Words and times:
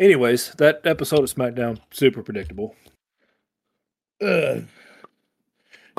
Anyways, 0.00 0.52
that 0.54 0.80
episode 0.84 1.18
of 1.18 1.26
SmackDown 1.26 1.78
super 1.90 2.22
predictable. 2.22 2.74
Ugh. 4.22 4.64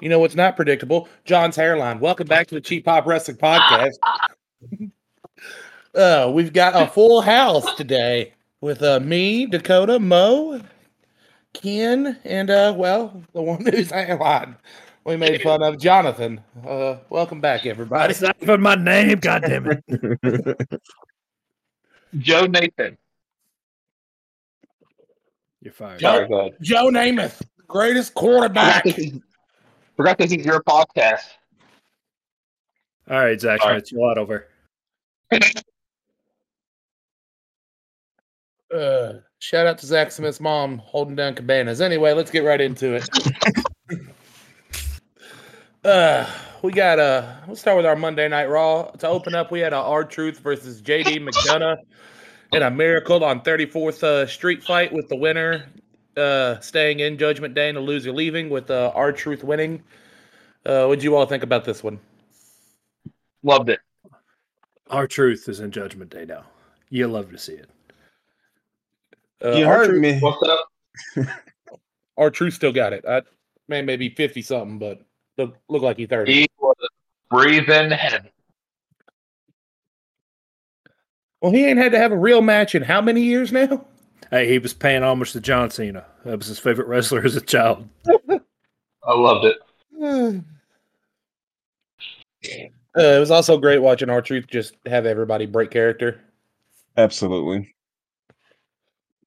You 0.01 0.09
know 0.09 0.17
what's 0.17 0.33
not 0.33 0.55
predictable? 0.55 1.07
John's 1.23 1.55
hairline. 1.55 1.99
Welcome 1.99 2.25
back 2.25 2.47
to 2.47 2.55
the 2.55 2.61
Cheap 2.61 2.85
Pop 2.85 3.05
Wrestling 3.05 3.37
Podcast. 3.37 3.91
uh, 5.95 6.31
we've 6.33 6.51
got 6.51 6.81
a 6.81 6.87
full 6.91 7.21
house 7.21 7.75
today 7.75 8.33
with 8.59 8.81
uh, 8.81 8.99
me, 8.99 9.45
Dakota, 9.45 9.99
Mo, 9.99 10.59
Ken, 11.53 12.17
and 12.23 12.49
uh, 12.49 12.73
well, 12.75 13.21
the 13.33 13.41
one 13.43 13.63
whose 13.63 13.91
hairline 13.91 14.55
we 15.03 15.15
made 15.15 15.43
fun 15.43 15.61
of, 15.61 15.77
Jonathan. 15.77 16.41
Uh, 16.67 16.95
welcome 17.11 17.39
back, 17.39 17.67
everybody. 17.67 18.11
It's 18.11 18.21
not 18.21 18.35
even 18.41 18.61
my 18.61 18.73
name, 18.73 19.19
God 19.19 19.43
damn 19.43 19.67
it. 19.69 20.81
Joe 22.17 22.47
Nathan. 22.47 22.97
You're 25.61 25.73
fired. 25.73 25.99
Joe- 25.99 26.27
Sorry. 26.27 26.53
Joe 26.61 26.89
Namath, 26.89 27.41
greatest 27.67 28.13
Forgot 28.13 28.19
quarterback. 28.19 28.83
this 28.83 28.97
is, 28.97 29.19
forgot 29.95 30.17
this 30.17 30.31
is 30.31 30.45
your 30.45 30.61
podcast. 30.63 31.21
All 33.09 33.19
right, 33.19 33.39
Zach 33.39 33.61
Sorry. 33.61 33.73
Schmidt, 33.75 33.85
chill 33.85 34.05
out 34.05 34.17
over. 34.17 34.47
Uh, 38.73 39.13
shout 39.39 39.67
out 39.67 39.77
to 39.79 39.85
Zach 39.85 40.11
Smith's 40.11 40.39
mom 40.39 40.77
holding 40.77 41.15
down 41.15 41.35
cabanas. 41.35 41.81
Anyway, 41.81 42.13
let's 42.13 42.31
get 42.31 42.43
right 42.45 42.61
into 42.61 42.95
it. 42.95 43.09
uh, 45.83 46.25
we 46.61 46.71
got 46.71 46.97
uh, 46.97 47.35
let's 47.47 47.59
start 47.59 47.75
with 47.75 47.85
our 47.85 47.95
Monday 47.97 48.29
Night 48.29 48.49
Raw. 48.49 48.83
To 48.91 49.07
open 49.07 49.35
up, 49.35 49.51
we 49.51 49.59
had 49.59 49.73
a 49.73 49.77
R 49.77 50.05
Truth 50.05 50.39
versus 50.39 50.81
JD 50.81 51.27
McDonagh 51.27 51.77
in 52.51 52.63
a 52.63 52.71
miracle 52.71 53.23
on 53.23 53.41
34th 53.41 54.03
uh, 54.03 54.27
Street 54.27 54.63
fight 54.63 54.91
with 54.91 55.07
the 55.09 55.15
winner 55.15 55.65
uh, 56.17 56.59
staying 56.59 56.99
in 56.99 57.17
Judgment 57.17 57.53
Day 57.53 57.69
and 57.69 57.77
the 57.77 57.81
loser 57.81 58.11
leaving 58.11 58.49
with 58.49 58.69
uh, 58.69 59.11
Truth 59.15 59.43
winning. 59.43 59.83
Uh, 60.65 60.81
what 60.81 60.89
would 60.89 61.03
you 61.03 61.15
all 61.15 61.25
think 61.25 61.43
about 61.43 61.65
this 61.65 61.83
one? 61.83 61.99
Loved 63.43 63.69
it. 63.69 63.79
R 64.89 65.07
Truth 65.07 65.47
is 65.47 65.59
in 65.59 65.71
Judgment 65.71 66.11
Day 66.11 66.25
now. 66.25 66.43
You 66.89 67.07
love 67.07 67.31
to 67.31 67.37
see 67.37 67.53
it. 67.53 67.69
Uh, 69.43 69.53
you 69.53 69.65
R-Truth- 69.65 69.87
heard 69.87 69.99
me. 70.01 70.19
What's 70.21 70.43
up? 70.43 71.27
R 72.17 72.29
Truth 72.29 72.53
still 72.53 72.73
got 72.73 72.93
it. 72.93 73.03
I 73.07 73.21
man, 73.67 73.85
maybe 73.85 74.09
50 74.09 74.41
something, 74.41 74.77
but 74.77 75.01
look, 75.37 75.57
look 75.69 75.81
like 75.81 75.97
he 75.97 76.05
30. 76.05 76.31
He 76.33 76.47
was 76.59 76.75
breathing 77.29 77.89
heavy. 77.91 78.30
Well, 81.41 81.51
he 81.51 81.65
ain't 81.65 81.79
had 81.79 81.91
to 81.93 81.97
have 81.97 82.11
a 82.11 82.17
real 82.17 82.41
match 82.41 82.75
in 82.75 82.83
how 82.83 83.01
many 83.01 83.21
years 83.21 83.51
now? 83.51 83.85
Hey, 84.29 84.47
he 84.47 84.59
was 84.59 84.73
paying 84.73 85.03
homage 85.03 85.33
to 85.33 85.41
John 85.41 85.69
Cena. 85.71 86.05
That 86.23 86.37
was 86.37 86.47
his 86.47 86.59
favorite 86.59 86.87
wrestler 86.87 87.23
as 87.25 87.35
a 87.35 87.41
child. 87.41 87.87
I 88.07 89.13
loved 89.13 89.45
it. 89.45 90.43
Uh, 92.97 93.01
it 93.15 93.19
was 93.19 93.31
also 93.31 93.57
great 93.57 93.79
watching 93.79 94.09
R 94.09 94.21
Truth 94.21 94.47
just 94.47 94.75
have 94.85 95.05
everybody 95.05 95.45
break 95.45 95.71
character. 95.71 96.19
Absolutely. 96.97 97.73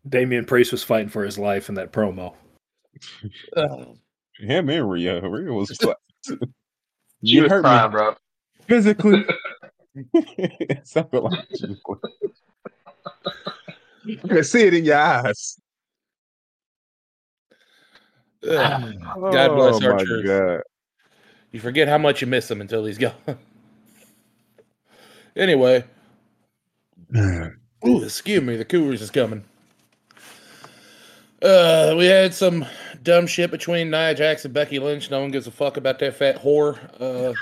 Damian 0.07 0.45
Priest 0.45 0.71
was 0.71 0.83
fighting 0.83 1.09
for 1.09 1.25
his 1.25 1.39
life 1.39 1.71
in 1.71 1.77
that 1.77 1.91
promo. 1.93 2.35
Uh, 3.57 3.85
Him 4.39 4.69
and 4.69 4.91
Rhea. 4.91 5.27
Rhea 5.27 5.51
was 5.51 5.71
you 7.23 7.43
was 7.43 7.51
hurt 7.51 7.63
crying, 7.63 7.91
me 7.91 7.93
bro. 7.93 8.17
physically. 8.67 9.25
Psychologically. 10.85 11.99
I 14.07 14.29
can 14.29 14.45
see 14.45 14.67
it 14.67 14.75
in 14.75 14.85
your 14.85 14.97
eyes. 14.97 15.59
God 18.43 18.99
bless 19.19 19.83
oh 19.83 19.91
our. 19.91 20.23
God. 20.23 20.63
You 21.53 21.61
forget 21.61 21.89
how 21.89 21.99
much 21.99 22.21
you 22.21 22.27
miss 22.27 22.51
him 22.51 22.61
until 22.61 22.85
he's 22.85 22.99
gone. 22.99 23.15
anyway, 25.37 25.85
ooh, 27.17 28.03
excuse 28.03 28.43
me, 28.43 28.57
the 28.57 28.65
Cougars 28.65 29.01
is 29.01 29.11
coming. 29.11 29.45
Uh, 31.41 31.95
we 31.97 32.07
had 32.07 32.33
some 32.35 32.65
dumb 33.03 33.27
shit 33.27 33.51
between 33.51 33.91
Nia 33.91 34.15
Jax 34.15 34.45
and 34.45 34.55
Becky 34.55 34.79
Lynch. 34.79 35.11
No 35.11 35.21
one 35.21 35.31
gives 35.31 35.47
a 35.47 35.51
fuck 35.51 35.77
about 35.77 35.99
that 35.99 36.17
fat 36.17 36.43
whore. 36.43 36.79
Uh, 36.99 37.35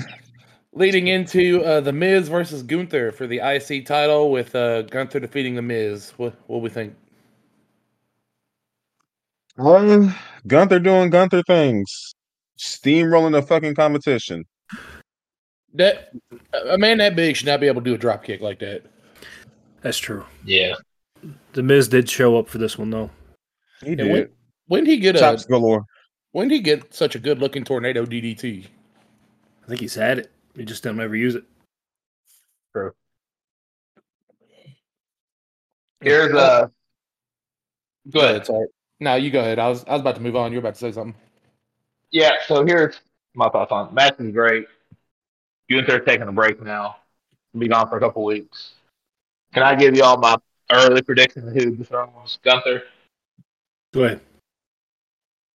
leading 0.76 1.08
into 1.08 1.64
uh, 1.64 1.80
the 1.80 1.92
Miz 1.92 2.28
versus 2.28 2.62
Gunther 2.62 3.10
for 3.12 3.26
the 3.26 3.38
IC 3.40 3.86
title, 3.86 4.30
with 4.30 4.54
uh, 4.54 4.82
Gunther 4.82 5.18
defeating 5.20 5.56
the 5.56 5.62
Miz. 5.62 6.12
What 6.18 6.34
what 6.46 6.62
we 6.62 6.68
think? 6.68 6.94
Well, 9.56 10.14
Gunther 10.46 10.80
doing 10.80 11.10
Gunther 11.10 11.42
things. 11.44 12.14
Steamrolling 12.58 13.32
the 13.32 13.42
fucking 13.42 13.74
competition. 13.74 14.44
That 15.74 16.10
a 16.70 16.78
man 16.78 16.98
that 16.98 17.16
big 17.16 17.36
should 17.36 17.46
not 17.46 17.60
be 17.60 17.66
able 17.66 17.80
to 17.80 17.84
do 17.84 17.94
a 17.94 17.98
drop 17.98 18.22
kick 18.24 18.40
like 18.40 18.58
that. 18.60 18.82
That's 19.82 19.98
true. 19.98 20.24
Yeah. 20.44 20.74
The 21.52 21.62
Miz 21.62 21.88
did 21.88 22.08
show 22.08 22.36
up 22.38 22.48
for 22.48 22.58
this 22.58 22.78
one, 22.78 22.90
though. 22.90 23.10
He 23.82 23.88
And 23.88 23.98
did. 23.98 24.10
when, 24.12 24.28
when 24.68 24.84
did 24.84 24.90
he 24.90 24.96
get 24.98 25.16
a 25.16 25.18
Chops 25.18 25.44
galore. 25.44 25.84
when 26.32 26.48
did 26.48 26.54
he 26.56 26.60
get 26.60 26.94
such 26.94 27.14
a 27.14 27.18
good 27.18 27.38
looking 27.40 27.64
tornado 27.64 28.04
DDT? 28.06 28.66
I 29.64 29.66
think 29.68 29.80
he's 29.80 29.94
had 29.94 30.18
it. 30.20 30.32
He 30.56 30.64
just 30.64 30.82
don't 30.82 30.98
ever 30.98 31.14
use 31.14 31.34
it. 31.34 31.44
True. 32.72 32.92
Here's 36.00 36.34
a. 36.34 36.70
Go 38.10 38.20
ahead. 38.20 38.46
Sorry. 38.46 38.66
No, 39.00 39.16
you 39.16 39.30
go 39.30 39.40
ahead. 39.40 39.58
I 39.58 39.68
was 39.68 39.84
I 39.84 39.92
was 39.92 40.00
about 40.00 40.14
to 40.16 40.22
move 40.22 40.36
on. 40.36 40.52
You're 40.52 40.60
about 40.60 40.74
to 40.74 40.80
say 40.80 40.92
something. 40.92 41.14
Yeah, 42.10 42.32
so 42.46 42.64
here's 42.64 42.98
my 43.34 43.48
thoughts 43.48 43.72
on 43.72 43.88
it. 43.88 43.92
Match 43.92 44.14
is 44.20 44.32
great. 44.32 44.66
You 45.68 45.82
Gunther 45.82 46.00
taking 46.00 46.28
a 46.28 46.32
break 46.32 46.62
now. 46.62 46.96
Be 47.58 47.68
gone 47.68 47.88
for 47.88 47.96
a 47.96 48.00
couple 48.00 48.24
weeks. 48.24 48.74
Can 49.52 49.62
I 49.62 49.74
give 49.74 49.96
you 49.96 50.04
all 50.04 50.16
my 50.16 50.36
early 50.72 51.02
predictions 51.02 51.48
of 51.48 51.54
who 51.54 51.76
dethrones 51.76 52.38
Gunther? 52.42 52.84
Go 53.92 54.04
ahead. 54.04 54.20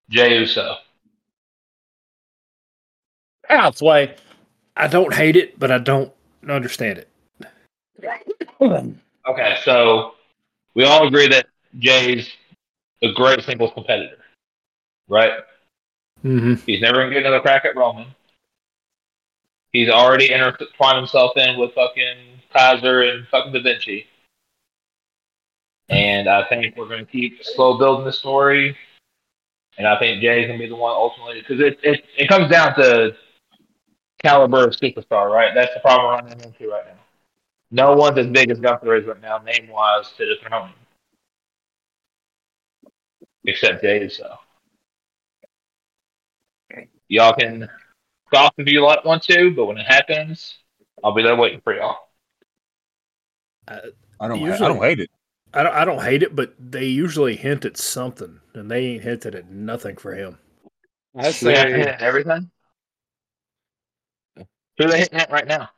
Jey 0.09 0.39
Uso. 0.39 0.75
Out 3.49 3.77
sway. 3.77 4.15
I 4.81 4.87
don't 4.87 5.13
hate 5.13 5.35
it, 5.35 5.59
but 5.59 5.71
I 5.71 5.77
don't 5.77 6.11
understand 6.49 6.97
it. 6.99 7.07
Okay, 9.27 9.55
so 9.63 10.15
we 10.73 10.83
all 10.83 11.07
agree 11.07 11.27
that 11.27 11.45
Jey's 11.77 12.27
a 13.03 13.11
great 13.13 13.43
singles 13.43 13.71
competitor, 13.75 14.17
right? 15.07 15.33
Mm-hmm. 16.25 16.55
He's 16.65 16.81
never 16.81 17.03
gonna 17.03 17.11
get 17.11 17.19
another 17.19 17.39
crack 17.39 17.65
at 17.65 17.75
Roman. 17.75 18.07
He's 19.71 19.89
already 19.89 20.31
intertwined 20.31 20.97
himself 20.97 21.37
in 21.37 21.59
with 21.59 21.75
fucking 21.75 22.17
Kaiser 22.51 23.03
and 23.03 23.27
fucking 23.27 23.53
Da 23.53 23.61
Vinci. 23.61 24.07
And 25.89 26.27
I 26.27 26.43
think 26.49 26.75
we're 26.75 26.89
gonna 26.89 27.05
keep 27.05 27.43
slow 27.43 27.77
building 27.77 28.05
the 28.05 28.13
story. 28.13 28.75
And 29.77 29.85
I 29.85 29.99
think 29.99 30.19
Jay's 30.21 30.47
gonna 30.47 30.57
be 30.57 30.67
the 30.67 30.75
one 30.75 30.93
ultimately 30.93 31.41
because 31.41 31.59
it, 31.59 31.79
it 31.83 32.03
it 32.17 32.27
comes 32.27 32.49
down 32.49 32.75
to 32.77 33.15
caliber 34.23 34.67
of 34.67 34.73
superstar, 34.75 35.29
right? 35.31 35.53
That's 35.53 35.73
the 35.73 35.79
problem 35.79 36.05
we're 36.07 36.29
running 36.29 36.43
into 36.45 36.69
right 36.69 36.85
now. 36.85 36.99
No 37.71 37.93
one's 37.93 38.17
as 38.17 38.27
big 38.27 38.51
as 38.51 38.59
Gunther 38.59 38.95
is 38.95 39.05
right 39.05 39.21
now, 39.21 39.37
name 39.39 39.67
wise, 39.69 40.11
to 40.17 40.25
dethrone 40.25 40.67
him. 40.69 40.73
Except 43.45 43.81
Jay 43.81 44.07
so. 44.09 44.35
Y'all 47.07 47.33
can 47.33 47.69
scoff 48.27 48.53
if 48.57 48.67
you 48.67 48.83
like 48.85 49.03
want 49.03 49.23
to, 49.23 49.51
but 49.51 49.65
when 49.65 49.77
it 49.77 49.85
happens, 49.85 50.57
I'll 51.03 51.13
be 51.13 51.23
there 51.23 51.35
waiting 51.35 51.61
for 51.61 51.75
y'all. 51.75 51.97
I 53.67 53.79
don't. 54.27 54.43
I 54.43 54.47
Usually- 54.47 54.67
don't 54.67 54.81
hate 54.81 54.99
it. 54.99 55.09
I 55.53 55.63
don't, 55.63 55.73
I 55.73 55.83
don't 55.83 56.01
hate 56.01 56.23
it, 56.23 56.33
but 56.33 56.53
they 56.57 56.85
usually 56.85 57.35
hint 57.35 57.65
at 57.65 57.75
something, 57.75 58.39
and 58.53 58.71
they 58.71 58.85
ain't 58.85 59.03
hinted 59.03 59.35
at 59.35 59.49
nothing 59.49 59.97
for 59.97 60.13
him. 60.13 60.37
I 61.13 61.23
Do 61.23 61.31
say 61.33 61.51
hit 61.53 61.87
at 61.87 62.01
everything? 62.01 62.49
Who 64.81 64.89
they 64.89 64.99
hitting 64.99 65.19
at 65.19 65.31
right 65.31 65.47
now? 65.47 65.69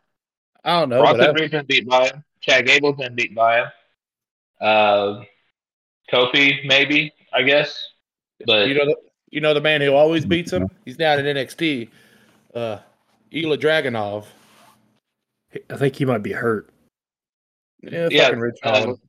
I 0.64 0.80
don't 0.80 0.90
know. 0.90 1.02
But 1.02 1.18
Bronson 1.18 1.36
I, 1.36 1.40
Reed's 1.40 1.52
been 1.52 1.66
beat 1.66 1.88
by 1.88 2.08
him. 2.08 2.24
Chad 2.42 2.66
Gable's 2.66 2.98
been 2.98 3.16
beat 3.16 3.36
by 3.36 3.60
him. 3.60 3.68
Uh, 4.62 5.22
Kofi, 6.12 6.66
maybe, 6.66 7.14
I 7.34 7.44
guess. 7.44 7.86
But 8.46 8.68
you 8.68 8.76
know 8.76 8.86
the 8.86 8.96
you 9.30 9.42
know 9.42 9.54
the 9.54 9.62
man 9.62 9.82
who 9.82 9.94
always 9.94 10.26
beats 10.26 10.52
him. 10.52 10.70
He's 10.86 10.98
down 10.98 11.20
in 11.20 11.36
NXT. 11.36 11.90
Uh, 12.54 12.78
Ilja 13.32 13.58
Dragunov. 13.58 14.26
I 15.70 15.76
think 15.78 15.96
he 15.96 16.06
might 16.06 16.24
be 16.24 16.32
hurt. 16.32 16.70
Yeah, 17.82 18.08
Yeah, 18.10 18.26
fucking 18.26 18.40
Ridge 18.40 18.56
uh, 18.64 18.80
Holland. 18.80 19.00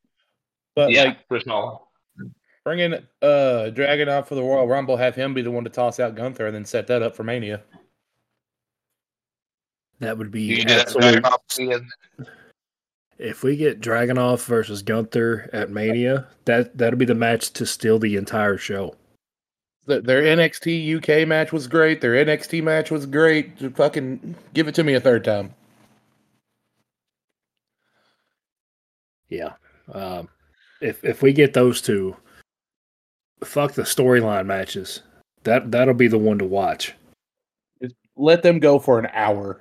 But 0.75 0.91
yeah, 0.91 1.05
like 1.05 1.29
Chris 1.29 1.47
Nolan. 1.47 1.79
bringing 2.65 2.95
uh 2.95 3.71
Dragunov 3.73 4.27
for 4.27 4.35
the 4.35 4.43
Royal 4.43 4.67
Rumble, 4.67 4.97
have 4.97 5.15
him 5.15 5.35
be 5.35 5.43
the 5.43 5.51
one 5.51 5.65
to 5.65 5.71
toss 5.71 6.01
out 6.01 6.17
Gunther, 6.17 6.47
and 6.47 6.55
then 6.55 6.65
set 6.65 6.87
that 6.89 7.03
up 7.03 7.15
for 7.15 7.23
Mania. 7.23 7.63
That 10.01 10.19
would 10.19 10.31
be 10.31 10.57
can 10.59 10.71
absolute, 10.71 11.23
Dragunov, 11.23 11.57
he 11.57 11.71
is- 11.71 12.29
If 13.19 13.43
we 13.43 13.57
get 13.57 13.81
Dragunov 13.81 14.45
versus 14.45 14.83
Gunther 14.83 15.49
at 15.53 15.71
Mania, 15.71 16.27
that 16.47 16.77
that'll 16.77 16.99
be 16.99 17.05
the 17.05 17.15
match 17.15 17.53
to 17.55 17.65
steal 17.67 17.99
the 17.99 18.17
entire 18.17 18.57
show. 18.59 18.97
The- 19.87 20.01
Their 20.01 20.23
NXT 20.23 20.97
UK 20.97 21.25
match 21.27 21.53
was 21.53 21.67
great. 21.69 22.01
Their 22.01 22.15
NXT 22.15 22.61
match 22.63 22.91
was 22.91 23.07
great. 23.07 23.57
Just 23.59 23.77
fucking 23.77 24.35
give 24.53 24.67
it 24.69 24.75
to 24.75 24.85
me 24.85 24.95
a 24.95 25.01
third 25.01 25.25
time. 25.25 25.55
Yeah. 29.29 29.53
Um, 29.93 30.29
if 30.81 31.05
if 31.05 31.23
we 31.23 31.33
get 31.33 31.53
those 31.55 31.81
two, 31.81 32.17
fuck 33.43 33.73
the 33.73 33.83
storyline 33.83 34.47
matches. 34.47 35.03
That 35.45 35.71
that'll 35.71 35.95
be 35.95 36.09
the 36.09 36.19
one 36.19 36.39
to 36.39 36.45
watch. 36.45 36.95
Just 37.83 37.95
let 38.17 38.43
them 38.43 38.59
go 38.59 38.79
for 38.79 38.99
an 38.99 39.07
hour. 39.13 39.61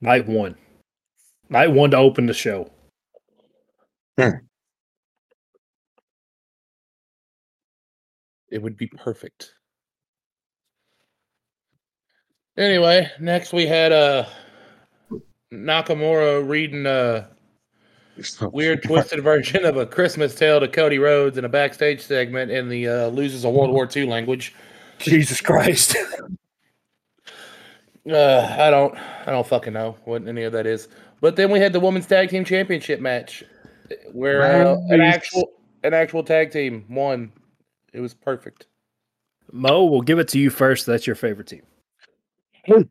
Night 0.00 0.26
one. 0.26 0.56
Night 1.48 1.72
one 1.72 1.90
to 1.90 1.96
open 1.96 2.26
the 2.26 2.34
show. 2.34 2.70
It 8.50 8.60
would 8.60 8.76
be 8.76 8.88
perfect. 8.88 9.54
Anyway, 12.56 13.10
next 13.20 13.52
we 13.52 13.66
had 13.66 13.92
uh 13.92 14.26
Nakamura 15.52 16.46
reading 16.46 16.86
a 16.86 17.28
weird 18.52 18.82
twisted 18.82 19.22
version 19.22 19.64
of 19.64 19.76
a 19.76 19.86
Christmas 19.86 20.34
tale 20.34 20.60
to 20.60 20.68
Cody 20.68 20.98
Rhodes 20.98 21.38
in 21.38 21.44
a 21.44 21.48
backstage 21.48 22.02
segment 22.02 22.50
in 22.50 22.68
the 22.68 22.88
uh, 22.88 23.06
loses 23.08 23.44
a 23.44 23.50
World 23.50 23.70
War 23.70 23.88
II 23.94 24.06
language. 24.06 24.54
Jesus 24.98 25.40
Christ. 25.40 25.96
Uh, 28.08 28.56
I 28.58 28.70
don't, 28.70 28.94
I 29.26 29.30
don't 29.30 29.46
fucking 29.46 29.72
know 29.72 29.96
what 30.04 30.26
any 30.26 30.44
of 30.44 30.52
that 30.52 30.66
is. 30.66 30.88
But 31.20 31.36
then 31.36 31.50
we 31.50 31.60
had 31.60 31.72
the 31.72 31.80
women's 31.80 32.06
tag 32.06 32.30
team 32.30 32.44
championship 32.44 33.00
match, 33.00 33.44
where 34.12 34.42
uh, 34.66 34.76
an 34.88 35.00
actual, 35.00 35.50
an 35.82 35.92
actual 35.92 36.22
tag 36.22 36.50
team 36.50 36.86
won. 36.88 37.32
It 37.92 38.00
was 38.00 38.14
perfect. 38.14 38.66
Mo, 39.52 39.84
we'll 39.84 40.00
give 40.00 40.18
it 40.18 40.28
to 40.28 40.38
you 40.38 40.48
first. 40.48 40.86
That's 40.86 41.06
your 41.06 41.16
favorite 41.16 41.48
team. 41.48 41.62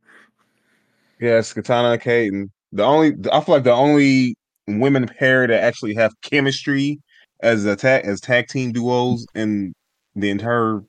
Yes, 1.20 1.52
Katana 1.52 1.92
and 1.92 2.02
Kate, 2.02 2.32
and 2.32 2.50
the 2.72 2.84
only 2.84 3.14
I 3.32 3.42
feel 3.42 3.56
like 3.56 3.66
the 3.66 3.74
only 3.74 4.36
women 4.68 5.06
pair 5.08 5.46
that 5.46 5.64
actually 5.64 5.94
have 5.96 6.14
chemistry 6.22 7.02
as 7.42 7.66
a 7.66 7.76
tag 7.76 8.06
as 8.06 8.22
tag 8.22 8.48
team 8.48 8.72
duos 8.72 9.26
in 9.36 9.74
the 10.16 10.30
entire 10.30 10.82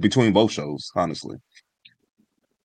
between 0.00 0.32
both 0.32 0.50
shows, 0.50 0.90
honestly. 0.96 1.36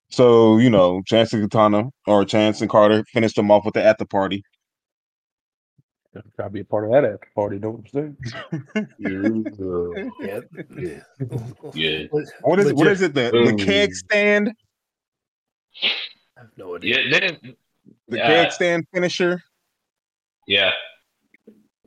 So 0.10 0.58
you 0.58 0.70
know, 0.70 1.02
Chance 1.06 1.34
and 1.34 1.44
Katana 1.50 1.90
or 2.08 2.24
Chance 2.26 2.62
and 2.62 2.70
Carter 2.70 3.04
finished 3.12 3.36
them 3.36 3.52
off 3.52 3.66
with 3.66 3.74
the 3.74 3.84
at 3.84 3.98
the 3.98 4.06
party. 4.06 4.44
Try 6.36 6.46
to 6.46 6.50
be 6.50 6.62
a 6.62 6.66
part 6.66 6.86
of 6.86 6.92
that 6.92 7.06
after 7.06 7.28
party. 7.36 7.60
Don't 7.60 7.86
you 7.94 8.16
say? 8.18 8.86
Yeah. 10.20 10.40
Yeah. 11.74 12.04
What 12.42 12.60
is 12.60 12.74
what 12.74 12.88
is 12.88 13.02
it? 13.02 13.14
The 13.14 13.30
the 13.32 13.64
keg 13.64 13.94
stand, 13.94 14.52
I 15.84 15.90
have 16.38 16.48
no 16.58 16.76
idea. 16.76 17.02
Yeah, 17.02 17.12
they 17.12 17.20
didn't, 17.20 17.58
the 18.08 18.18
Yeah. 18.18 18.28
keg 18.46 18.52
stand 18.52 18.88
finisher. 18.94 19.44
yeah. 20.48 20.72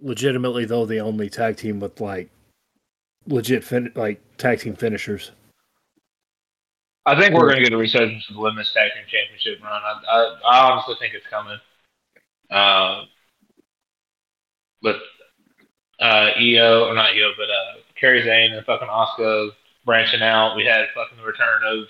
Legitimately, 0.03 0.65
though, 0.65 0.87
the 0.87 0.99
only 1.01 1.29
tag 1.29 1.57
team 1.57 1.79
with 1.81 2.01
like 2.01 2.31
legit 3.27 3.63
fin- 3.65 3.93
like 3.95 4.21
tag 4.39 4.61
team 4.61 4.75
finishers. 4.77 5.33
I 7.07 7.19
think 7.19 7.35
we're 7.35 7.49
going 7.51 7.57
to 7.57 7.63
get 7.63 7.73
a 7.73 7.79
resurgence 7.79 8.29
of 8.29 8.37
the 8.37 8.41
women's 8.41 8.73
tag 8.73 8.91
team 8.95 9.05
championship 9.09 9.63
run. 9.63 9.81
I, 9.83 10.01
I, 10.07 10.39
I 10.45 10.71
honestly 10.71 10.97
think 10.99 11.15
it's 11.15 11.27
coming. 11.27 11.59
Uh, 12.51 13.05
with 14.83 14.97
uh, 16.01 16.31
EO, 16.39 16.89
or 16.89 16.95
not 16.95 17.15
EO, 17.15 17.31
but 17.37 17.49
uh, 17.49 17.81
Kairi 18.01 18.25
Sane 18.25 18.53
and 18.53 18.65
fucking 18.67 18.89
Oscar 18.89 19.51
branching 19.85 20.23
out. 20.23 20.57
We 20.57 20.65
had 20.65 20.87
fucking 20.95 21.19
the 21.19 21.25
return 21.25 21.63
of 21.65 21.85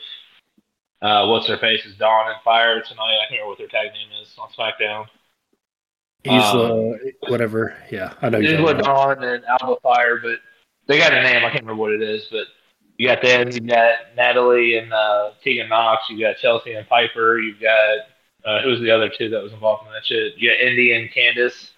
uh, 1.02 1.28
what's 1.28 1.46
their 1.46 1.58
faces, 1.58 1.96
Dawn 1.96 2.30
and 2.30 2.40
Fire 2.44 2.82
tonight. 2.82 3.16
I 3.16 3.28
can't 3.28 3.40
remember 3.40 3.48
what 3.48 3.58
their 3.58 3.68
tag 3.68 3.92
name 3.92 4.08
is 4.22 4.36
on 4.38 4.48
SmackDown. 4.50 5.06
He's 6.24 6.42
Um, 6.42 6.92
uh, 6.92 7.30
whatever. 7.30 7.76
Yeah, 7.90 8.12
I 8.20 8.28
know. 8.28 8.38
With. 8.38 8.82
Dawn 8.84 9.22
and 9.24 9.44
Alba 9.44 9.80
Fire, 9.82 10.18
but 10.22 10.38
they 10.86 10.98
got 10.98 11.14
a 11.14 11.22
name. 11.22 11.38
I 11.44 11.50
can't 11.50 11.62
remember 11.62 11.80
what 11.80 11.92
it 11.92 12.02
is, 12.02 12.26
but 12.30 12.46
you 13.00 13.08
got 13.08 13.22
them. 13.22 13.50
You 13.50 13.60
got 13.60 13.94
Natalie 14.14 14.76
and 14.76 14.92
uh, 14.92 15.30
Tegan 15.42 15.70
Knox. 15.70 16.02
You 16.10 16.20
got 16.20 16.36
Chelsea 16.36 16.74
and 16.74 16.86
Piper. 16.86 17.38
You've 17.38 17.58
got 17.58 17.96
uh, 18.44 18.60
who's 18.60 18.78
the 18.80 18.90
other 18.90 19.08
two 19.08 19.30
that 19.30 19.42
was 19.42 19.54
involved 19.54 19.86
in 19.86 19.92
that 19.94 20.04
shit? 20.04 20.34
You 20.36 20.50
got 20.50 20.60
Indy 20.60 20.92
and 20.92 21.08
Candice. 21.10 21.70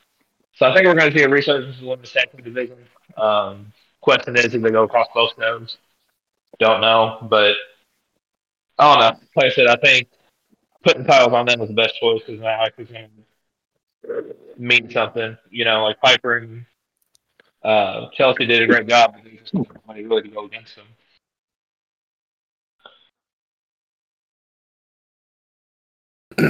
So 0.56 0.66
I 0.66 0.74
think 0.74 0.84
we're 0.84 0.94
going 0.94 1.12
to 1.12 1.16
see 1.16 1.22
a 1.22 1.28
resurgence 1.28 1.76
of 1.76 1.82
the 1.82 1.88
women's 1.88 2.10
tag 2.10 2.32
team 2.32 2.42
division. 2.42 2.76
Um, 3.16 3.72
question 4.00 4.36
is, 4.36 4.52
if 4.52 4.62
they 4.62 4.70
go 4.70 4.82
across 4.82 5.06
both 5.14 5.30
nodes? 5.38 5.76
Don't 6.58 6.80
know, 6.80 7.18
but 7.30 7.54
I 8.80 8.92
don't 8.92 8.98
know. 8.98 9.20
Like 9.36 9.52
I 9.52 9.54
said, 9.54 9.68
I 9.68 9.76
think 9.76 10.08
putting 10.82 11.04
titles 11.04 11.34
on 11.34 11.46
them 11.46 11.60
was 11.60 11.68
the 11.68 11.74
best 11.74 12.00
choice 12.00 12.20
because 12.26 12.40
now 12.40 12.66
going 12.76 12.88
to 14.04 14.34
mean 14.58 14.90
something. 14.90 15.38
You 15.50 15.66
know, 15.66 15.84
like 15.84 16.00
Piper 16.00 16.38
and 16.38 16.66
uh, 17.62 18.08
Chelsea 18.12 18.44
did 18.44 18.60
a 18.60 18.66
great 18.66 18.88
job, 18.88 19.14
but 19.14 19.32
just 19.38 19.54
really 19.86 20.22
to 20.22 20.28
go 20.28 20.46
against 20.46 20.74
them. 20.74 20.86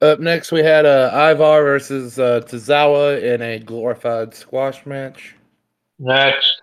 Up 0.00 0.20
next, 0.20 0.52
we 0.52 0.60
had 0.60 0.86
uh, 0.86 1.10
Ivar 1.12 1.62
versus 1.64 2.20
uh, 2.20 2.40
Tozawa 2.46 3.20
in 3.20 3.42
a 3.42 3.58
glorified 3.58 4.32
squash 4.32 4.86
match. 4.86 5.34
Next, 5.98 6.62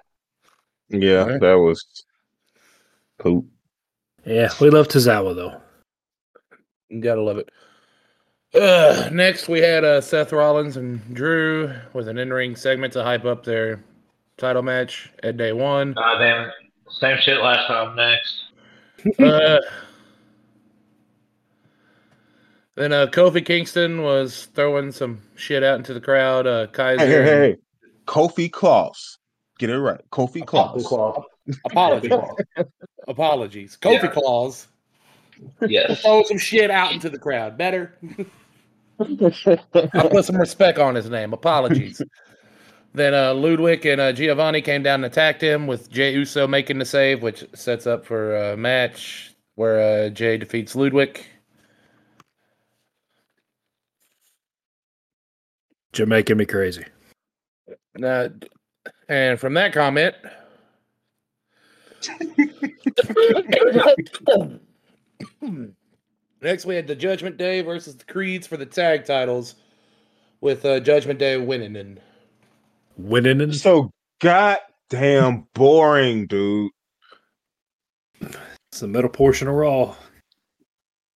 Yeah, 0.87 1.23
Alright. 1.23 1.41
that 1.41 1.55
was 1.55 1.85
poop. 3.19 3.45
Yeah, 4.25 4.49
we 4.61 4.69
love 4.69 4.87
Tozawa 4.87 5.35
though. 5.35 5.59
You 6.87 7.01
gotta 7.01 7.21
love 7.21 7.37
it. 7.37 7.49
Uh, 8.53 9.09
next, 9.11 9.49
we 9.49 9.59
had 9.59 9.83
uh, 9.83 9.99
Seth 9.99 10.31
Rollins 10.31 10.77
and 10.77 11.01
Drew 11.13 11.73
with 11.91 12.07
an 12.07 12.17
in-ring 12.17 12.55
segment 12.55 12.93
to 12.93 13.03
hype 13.03 13.25
up 13.25 13.43
their 13.43 13.83
title 14.37 14.61
match 14.61 15.11
at 15.23 15.35
day 15.35 15.51
one. 15.51 15.93
uh, 15.97 16.17
damn 16.17 16.45
it. 16.45 16.53
Same 16.89 17.17
shit 17.19 17.39
last 17.41 17.67
time. 17.67 17.97
Next. 17.97 18.43
Uh, 19.19 19.59
then 22.75 22.91
uh, 22.93 23.07
Kofi 23.07 23.45
Kingston 23.45 24.01
was 24.01 24.45
throwing 24.53 24.91
some 24.91 25.21
shit 25.35 25.63
out 25.63 25.77
into 25.77 25.93
the 25.93 26.01
crowd. 26.01 26.45
Uh, 26.47 26.67
Kaiser, 26.67 27.05
Hey, 27.05 27.11
hey, 27.11 27.23
hey, 27.23 27.49
hey. 27.51 27.57
Kofi 28.05 28.49
Kloss. 28.49 29.17
Get 29.57 29.69
it 29.69 29.79
right. 29.79 30.01
Kofi 30.11 30.43
Kloss. 30.43 31.23
apologies, 31.65 32.11
apologies. 33.07 33.77
Kofi 33.81 34.03
Yeah. 34.03 34.07
Claus 34.11 34.67
Yes. 35.67 36.01
throw 36.03 36.23
some 36.23 36.37
shit 36.37 36.71
out 36.71 36.91
into 36.93 37.09
the 37.09 37.19
crowd. 37.19 37.57
Better. 37.57 37.93
I 38.99 40.07
put 40.09 40.23
some 40.25 40.37
respect 40.37 40.79
on 40.79 40.95
his 40.95 41.09
name. 41.09 41.33
Apologies. 41.33 42.01
then 42.93 43.13
uh, 43.13 43.33
Ludwig 43.33 43.85
and 43.85 43.99
uh, 43.99 44.13
Giovanni 44.13 44.61
came 44.61 44.83
down 44.83 45.03
and 45.03 45.05
attacked 45.05 45.41
him 45.43 45.67
with 45.67 45.91
Jey 45.91 46.13
Uso 46.13 46.47
making 46.47 46.79
the 46.79 46.85
save, 46.85 47.21
which 47.21 47.43
sets 47.53 47.85
up 47.85 48.05
for 48.05 48.35
a 48.35 48.57
match 48.57 49.35
where 49.55 50.05
uh, 50.05 50.09
Jay 50.09 50.37
defeats 50.37 50.75
Ludwig. 50.75 51.25
You're 55.97 56.07
making 56.07 56.37
me 56.37 56.45
crazy. 56.45 56.85
Uh, 58.03 58.29
and 59.07 59.39
from 59.39 59.53
that 59.53 59.71
comment, 59.71 60.15
next 66.41 66.65
we 66.65 66.75
had 66.75 66.87
the 66.87 66.95
Judgment 66.95 67.37
Day 67.37 67.61
versus 67.61 67.95
the 67.95 68.05
Creeds 68.05 68.45
for 68.45 68.57
the 68.57 68.65
tag 68.65 69.05
titles, 69.05 69.55
with 70.41 70.65
uh, 70.65 70.79
Judgment 70.81 71.19
Day 71.19 71.37
winning. 71.37 71.75
And 71.77 71.99
Winning 72.97 73.41
and 73.41 73.55
So 73.55 73.91
goddamn 74.21 75.47
boring, 75.53 76.27
dude. 76.27 76.71
it's 78.21 78.79
the 78.79 78.87
middle 78.87 79.09
portion 79.09 79.47
of 79.47 79.55
Raw. 79.55 79.95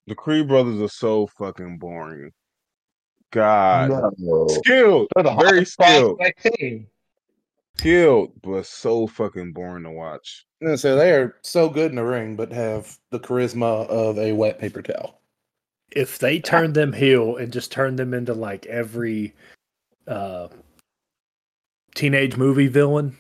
The 0.08 0.16
Creed 0.16 0.48
brothers 0.48 0.82
are 0.82 0.88
so 0.88 1.28
fucking 1.38 1.78
boring. 1.78 2.32
God. 3.32 4.14
Skilled. 4.50 5.08
Very 5.16 5.66
skilled. 5.66 6.22
team. 6.58 6.88
Skilled, 7.78 8.32
but 8.42 8.66
so 8.66 9.08
fucking 9.08 9.54
boring 9.54 9.84
to 9.84 9.92
watch. 9.92 10.46
And 10.62 10.80
so 10.80 10.96
they 10.96 11.14
are 11.14 11.38
so 11.42 11.70
good 11.70 11.92
in 11.92 11.96
the 11.96 12.04
ring, 12.04 12.36
but 12.36 12.52
have 12.52 12.98
the 13.12 13.20
charisma 13.20 13.88
of 13.88 14.18
a 14.18 14.34
wet 14.34 14.60
paper 14.60 14.82
towel. 14.82 15.22
If 15.92 16.20
they 16.20 16.40
turn 16.40 16.74
them 16.74 16.94
heel 16.94 17.38
and 17.38 17.54
just 17.54 17.72
turn 17.72 17.96
them 17.96 18.14
into 18.14 18.34
like 18.34 18.66
every 18.66 19.34
uh 20.08 20.50
teenage 21.96 22.36
movie 22.36 22.68
villain, 22.68 23.18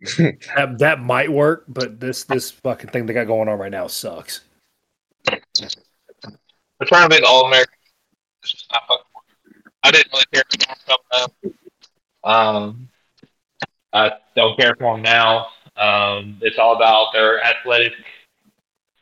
that, 0.18 0.76
that 0.78 1.00
might 1.00 1.30
work, 1.30 1.64
but 1.68 2.00
this 2.00 2.24
this 2.24 2.50
fucking 2.50 2.90
thing 2.90 3.06
they 3.06 3.12
got 3.12 3.26
going 3.26 3.48
on 3.48 3.58
right 3.58 3.70
now 3.70 3.86
sucks. 3.86 4.40
They're 5.24 5.38
trying 6.86 7.08
to 7.08 7.14
make 7.14 7.24
All 7.24 7.46
American. 7.46 7.74
It's 8.42 8.52
just 8.52 8.72
not 8.72 8.82
fucking 8.88 9.04
working. 9.14 9.62
I 9.82 9.90
didn't 9.90 10.12
really 10.12 10.24
care 10.32 10.44
for 10.50 10.92
up. 11.12 11.54
Um, 12.24 12.88
I 13.92 14.12
don't 14.36 14.58
care 14.58 14.74
for 14.78 14.96
them 14.96 15.02
now. 15.02 15.46
Um, 15.76 16.38
it's 16.42 16.58
all 16.58 16.76
about 16.76 17.12
their 17.12 17.42
athletic 17.42 17.92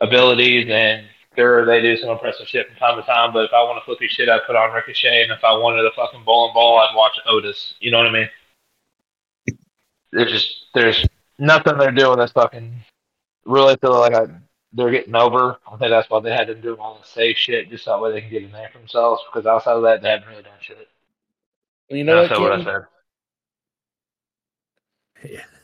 abilities 0.00 0.68
and 0.70 1.06
sure 1.36 1.64
they 1.64 1.80
do 1.80 1.96
some 1.96 2.10
impressive 2.10 2.46
shit 2.46 2.68
from 2.68 2.76
time 2.76 3.00
to 3.00 3.06
time. 3.06 3.32
But 3.32 3.44
if 3.44 3.52
I 3.52 3.62
want 3.62 3.80
to 3.80 3.84
flippy 3.84 4.08
shit, 4.08 4.28
I'd 4.28 4.46
put 4.46 4.56
on 4.56 4.72
Ricochet, 4.72 5.22
and 5.22 5.32
if 5.32 5.42
I 5.44 5.52
wanted 5.52 5.84
a 5.84 5.90
fucking 5.94 6.24
bowling 6.24 6.54
ball, 6.54 6.78
I'd 6.78 6.94
watch 6.96 7.18
Otis. 7.26 7.74
You 7.80 7.90
know 7.90 7.98
what 7.98 8.06
I 8.06 8.12
mean? 8.12 8.28
There's 10.12 10.32
just 10.32 10.64
there's 10.74 11.06
nothing 11.38 11.78
they're 11.78 11.92
doing 11.92 12.18
that's 12.18 12.32
fucking 12.32 12.74
really 13.44 13.76
feel 13.76 13.98
like 13.98 14.14
I, 14.14 14.26
they're 14.72 14.90
getting 14.90 15.14
over. 15.16 15.58
I 15.66 15.76
think 15.76 15.90
that's 15.90 16.08
why 16.10 16.20
they 16.20 16.30
had 16.32 16.48
them 16.48 16.60
doing 16.60 16.78
all 16.80 16.98
the 17.00 17.06
safe 17.06 17.36
shit, 17.36 17.70
just 17.70 17.84
that 17.86 18.00
way 18.00 18.12
they 18.12 18.20
can 18.20 18.30
get 18.30 18.42
a 18.44 18.48
name 18.48 18.68
for 18.72 18.78
themselves. 18.78 19.22
Because 19.26 19.46
outside 19.46 19.72
of 19.76 19.82
that, 19.82 20.02
they 20.02 20.08
haven't 20.10 20.28
really 20.28 20.42
done 20.42 20.52
shit. 20.60 20.88
You 21.88 22.04
know 22.04 22.26
That's 22.26 22.38
what? 22.38 22.50
what 22.50 22.52
I 22.52 22.56
Keaton? 22.58 22.86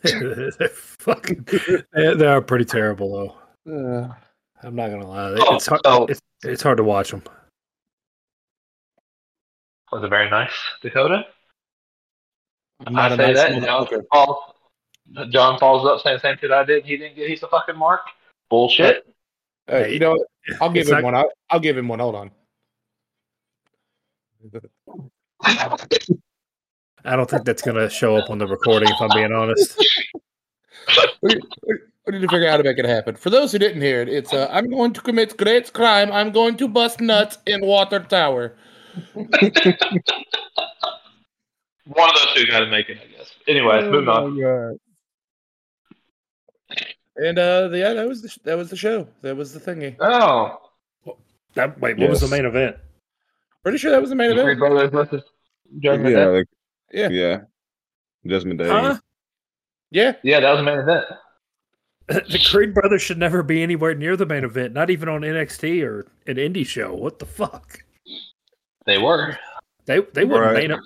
said. 0.02 0.52
they're 0.58 0.68
fucking. 0.68 1.46
They, 1.94 2.14
they 2.14 2.26
are 2.26 2.42
pretty 2.42 2.64
terrible 2.64 3.34
though. 3.64 4.04
Uh, 4.06 4.12
I'm 4.62 4.74
not 4.74 4.90
gonna 4.90 5.06
lie. 5.08 5.36
Oh, 5.38 5.54
It's 5.56 5.66
hard. 5.66 5.80
so- 5.84 6.06
It's, 6.06 6.20
it's 6.44 6.62
hard 6.62 6.78
to 6.78 6.84
watch 6.84 7.10
them. 7.10 7.22
Was 9.92 10.02
it 10.02 10.08
very 10.08 10.28
nice, 10.28 10.52
Dakota? 10.82 11.24
I'm 12.86 12.96
I 12.96 13.08
not 13.08 13.12
a 13.12 13.16
say 13.16 13.26
nice 13.28 13.36
that. 13.36 13.52
and 13.52 13.64
John 13.64 13.86
falls, 14.12 14.52
John 15.30 15.58
falls 15.60 15.86
up 15.86 16.00
saying 16.02 16.16
the 16.16 16.20
same 16.20 16.36
shit 16.38 16.50
I 16.50 16.64
did. 16.64 16.84
He 16.84 16.96
didn't 16.96 17.14
get. 17.16 17.28
He's 17.30 17.42
a 17.44 17.48
fucking 17.48 17.76
mark. 17.78 18.00
Bullshit. 18.48 19.06
Hey, 19.66 19.92
you 19.94 19.98
know? 19.98 20.24
I'll 20.60 20.70
give 20.70 20.82
It's 20.82 20.90
him 20.90 20.96
not- 20.96 21.04
one. 21.04 21.14
I'll, 21.14 21.30
I'll 21.50 21.60
give 21.60 21.76
him 21.76 21.88
one. 21.88 21.98
Hold 21.98 22.14
on. 22.14 22.30
I 27.04 27.16
don't 27.16 27.28
think 27.28 27.44
that's 27.44 27.62
gonna 27.62 27.88
show 27.90 28.16
up 28.16 28.30
on 28.30 28.38
the 28.38 28.46
recording. 28.46 28.88
If 28.88 29.00
I'm 29.00 29.08
being 29.14 29.32
honest. 29.32 29.76
We, 31.22 31.34
we- 31.66 31.78
we 32.06 32.12
need 32.12 32.20
to 32.20 32.28
figure 32.28 32.46
out 32.46 32.52
how 32.52 32.56
to 32.58 32.62
make 32.62 32.78
it 32.78 32.84
happen. 32.84 33.16
For 33.16 33.30
those 33.30 33.50
who 33.50 33.58
didn't 33.58 33.82
hear 33.82 34.00
it, 34.00 34.08
it's 34.08 34.32
uh, 34.32 34.48
I'm 34.52 34.70
going 34.70 34.92
to 34.92 35.00
commit 35.00 35.36
great 35.36 35.72
crime. 35.72 36.12
I'm 36.12 36.30
going 36.30 36.56
to 36.58 36.68
bust 36.68 37.00
nuts 37.00 37.38
in 37.46 37.66
water 37.66 37.98
tower. 37.98 38.54
One 39.14 39.26
of 39.34 39.74
those 42.14 42.28
two 42.36 42.46
got 42.46 42.60
to 42.60 42.66
make 42.70 42.88
it, 42.90 42.98
I 43.02 43.06
guess. 43.16 43.32
Anyways, 43.48 43.90
moving 43.90 44.08
on. 44.08 44.78
And 47.16 47.38
uh, 47.38 47.70
yeah, 47.72 47.94
that 47.94 48.06
was 48.08 48.22
the, 48.22 48.28
sh- 48.28 48.38
that 48.44 48.56
was 48.56 48.70
the 48.70 48.76
show. 48.76 49.08
That 49.22 49.36
was 49.36 49.52
the 49.52 49.60
thingy. 49.60 49.96
Oh, 50.00 50.58
That, 51.54 51.80
wait, 51.80 51.96
what 51.98 52.10
was 52.10 52.20
the 52.20 52.28
main 52.28 52.44
event? 52.44 52.76
Pretty 53.62 53.78
sure 53.78 53.90
that 53.90 54.00
was 54.00 54.10
the 54.10 54.16
main 54.16 54.30
the 54.36 54.42
Three 54.42 54.52
event. 54.52 54.58
Brothers 54.60 54.90
versus 54.90 55.22
Judgment 55.78 56.14
Yeah, 56.14 56.24
Day. 56.24 56.30
like, 56.30 56.46
Yeah. 56.92 57.08
yeah. 57.08 57.40
Judgment 58.26 58.58
Day. 58.60 58.68
Huh? 58.68 58.98
Yeah, 59.90 60.12
Yeah, 60.22 60.40
that 60.40 60.50
was 60.50 60.58
the 60.58 60.64
main 60.64 60.78
event. 60.80 61.04
the 62.08 62.46
Creed 62.50 62.74
brothers 62.74 63.02
should 63.02 63.18
never 63.18 63.42
be 63.42 63.62
anywhere 63.62 63.94
near 63.94 64.16
the 64.16 64.26
main 64.26 64.44
event, 64.44 64.72
not 64.74 64.90
even 64.90 65.08
on 65.08 65.22
NXT 65.22 65.82
or 65.84 66.06
an 66.26 66.36
indie 66.36 66.66
show. 66.66 66.94
What 66.94 67.18
the 67.18 67.26
fuck? 67.26 67.80
They 68.84 68.98
were. 68.98 69.36
They 69.86 70.00
they 70.12 70.24
wouldn't 70.24 70.40
Right. 70.54 70.68
main 70.68 70.78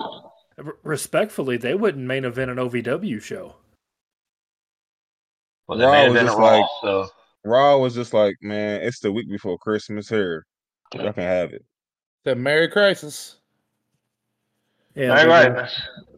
r- 0.66 0.76
respectfully. 0.82 1.56
They 1.58 1.74
wouldn't 1.74 2.06
main 2.06 2.24
event 2.24 2.50
an 2.50 2.56
OVW 2.58 3.20
show. 3.20 3.56
Well, 5.78 5.90
Raw 5.90 6.08
was 6.12 6.20
just 6.22 6.38
Raw, 6.38 6.44
like- 6.58 6.66
so 6.82 7.08
Raw 7.44 7.78
was 7.78 7.94
just 7.94 8.12
like, 8.12 8.36
man, 8.42 8.82
it's 8.82 9.00
the 9.00 9.12
week 9.12 9.28
before 9.30 9.56
Christmas 9.58 10.08
here. 10.08 10.46
Y'all 10.94 11.12
can 11.12 11.22
have 11.22 11.52
it. 11.52 11.64
the 12.24 12.34
Merry 12.34 12.68
Crisis. 12.68 13.36
Yeah, 14.96 15.10
All 15.10 15.16
they, 15.16 15.26
right. 15.28 15.70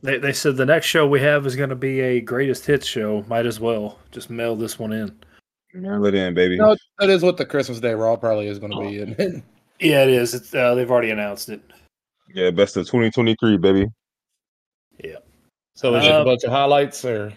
they, 0.02 0.18
they 0.18 0.32
said 0.32 0.56
the 0.56 0.64
next 0.64 0.86
show 0.86 1.06
we 1.06 1.20
have 1.20 1.46
is 1.46 1.54
going 1.56 1.68
to 1.68 1.76
be 1.76 2.00
a 2.00 2.20
greatest 2.20 2.64
hits 2.64 2.86
show. 2.86 3.22
Might 3.28 3.44
as 3.44 3.60
well 3.60 3.98
just 4.10 4.30
mail 4.30 4.56
this 4.56 4.78
one 4.78 4.92
in. 4.92 5.14
Mail 5.74 6.04
it 6.06 6.14
in, 6.14 6.32
baby. 6.34 6.56
No, 6.56 6.74
that 6.98 7.10
is 7.10 7.22
what 7.22 7.36
the 7.36 7.44
Christmas 7.44 7.80
Day 7.80 7.92
Raw 7.92 8.16
probably 8.16 8.48
is 8.48 8.58
going 8.58 8.72
to 8.72 8.80
be. 8.80 9.00
And 9.22 9.42
Yeah, 9.80 10.04
it 10.04 10.10
is. 10.10 10.32
It's, 10.32 10.54
uh, 10.54 10.74
they've 10.74 10.90
already 10.90 11.10
announced 11.10 11.50
it. 11.50 11.60
Yeah, 12.34 12.50
best 12.50 12.76
of 12.78 12.86
2023, 12.86 13.58
baby. 13.58 13.86
Yeah. 15.04 15.16
So 15.74 15.94
it's 15.94 16.04
just 16.06 16.14
Uh, 16.16 16.22
a 16.22 16.24
bunch 16.24 16.44
of 16.44 16.50
highlights, 16.50 17.04
or 17.04 17.32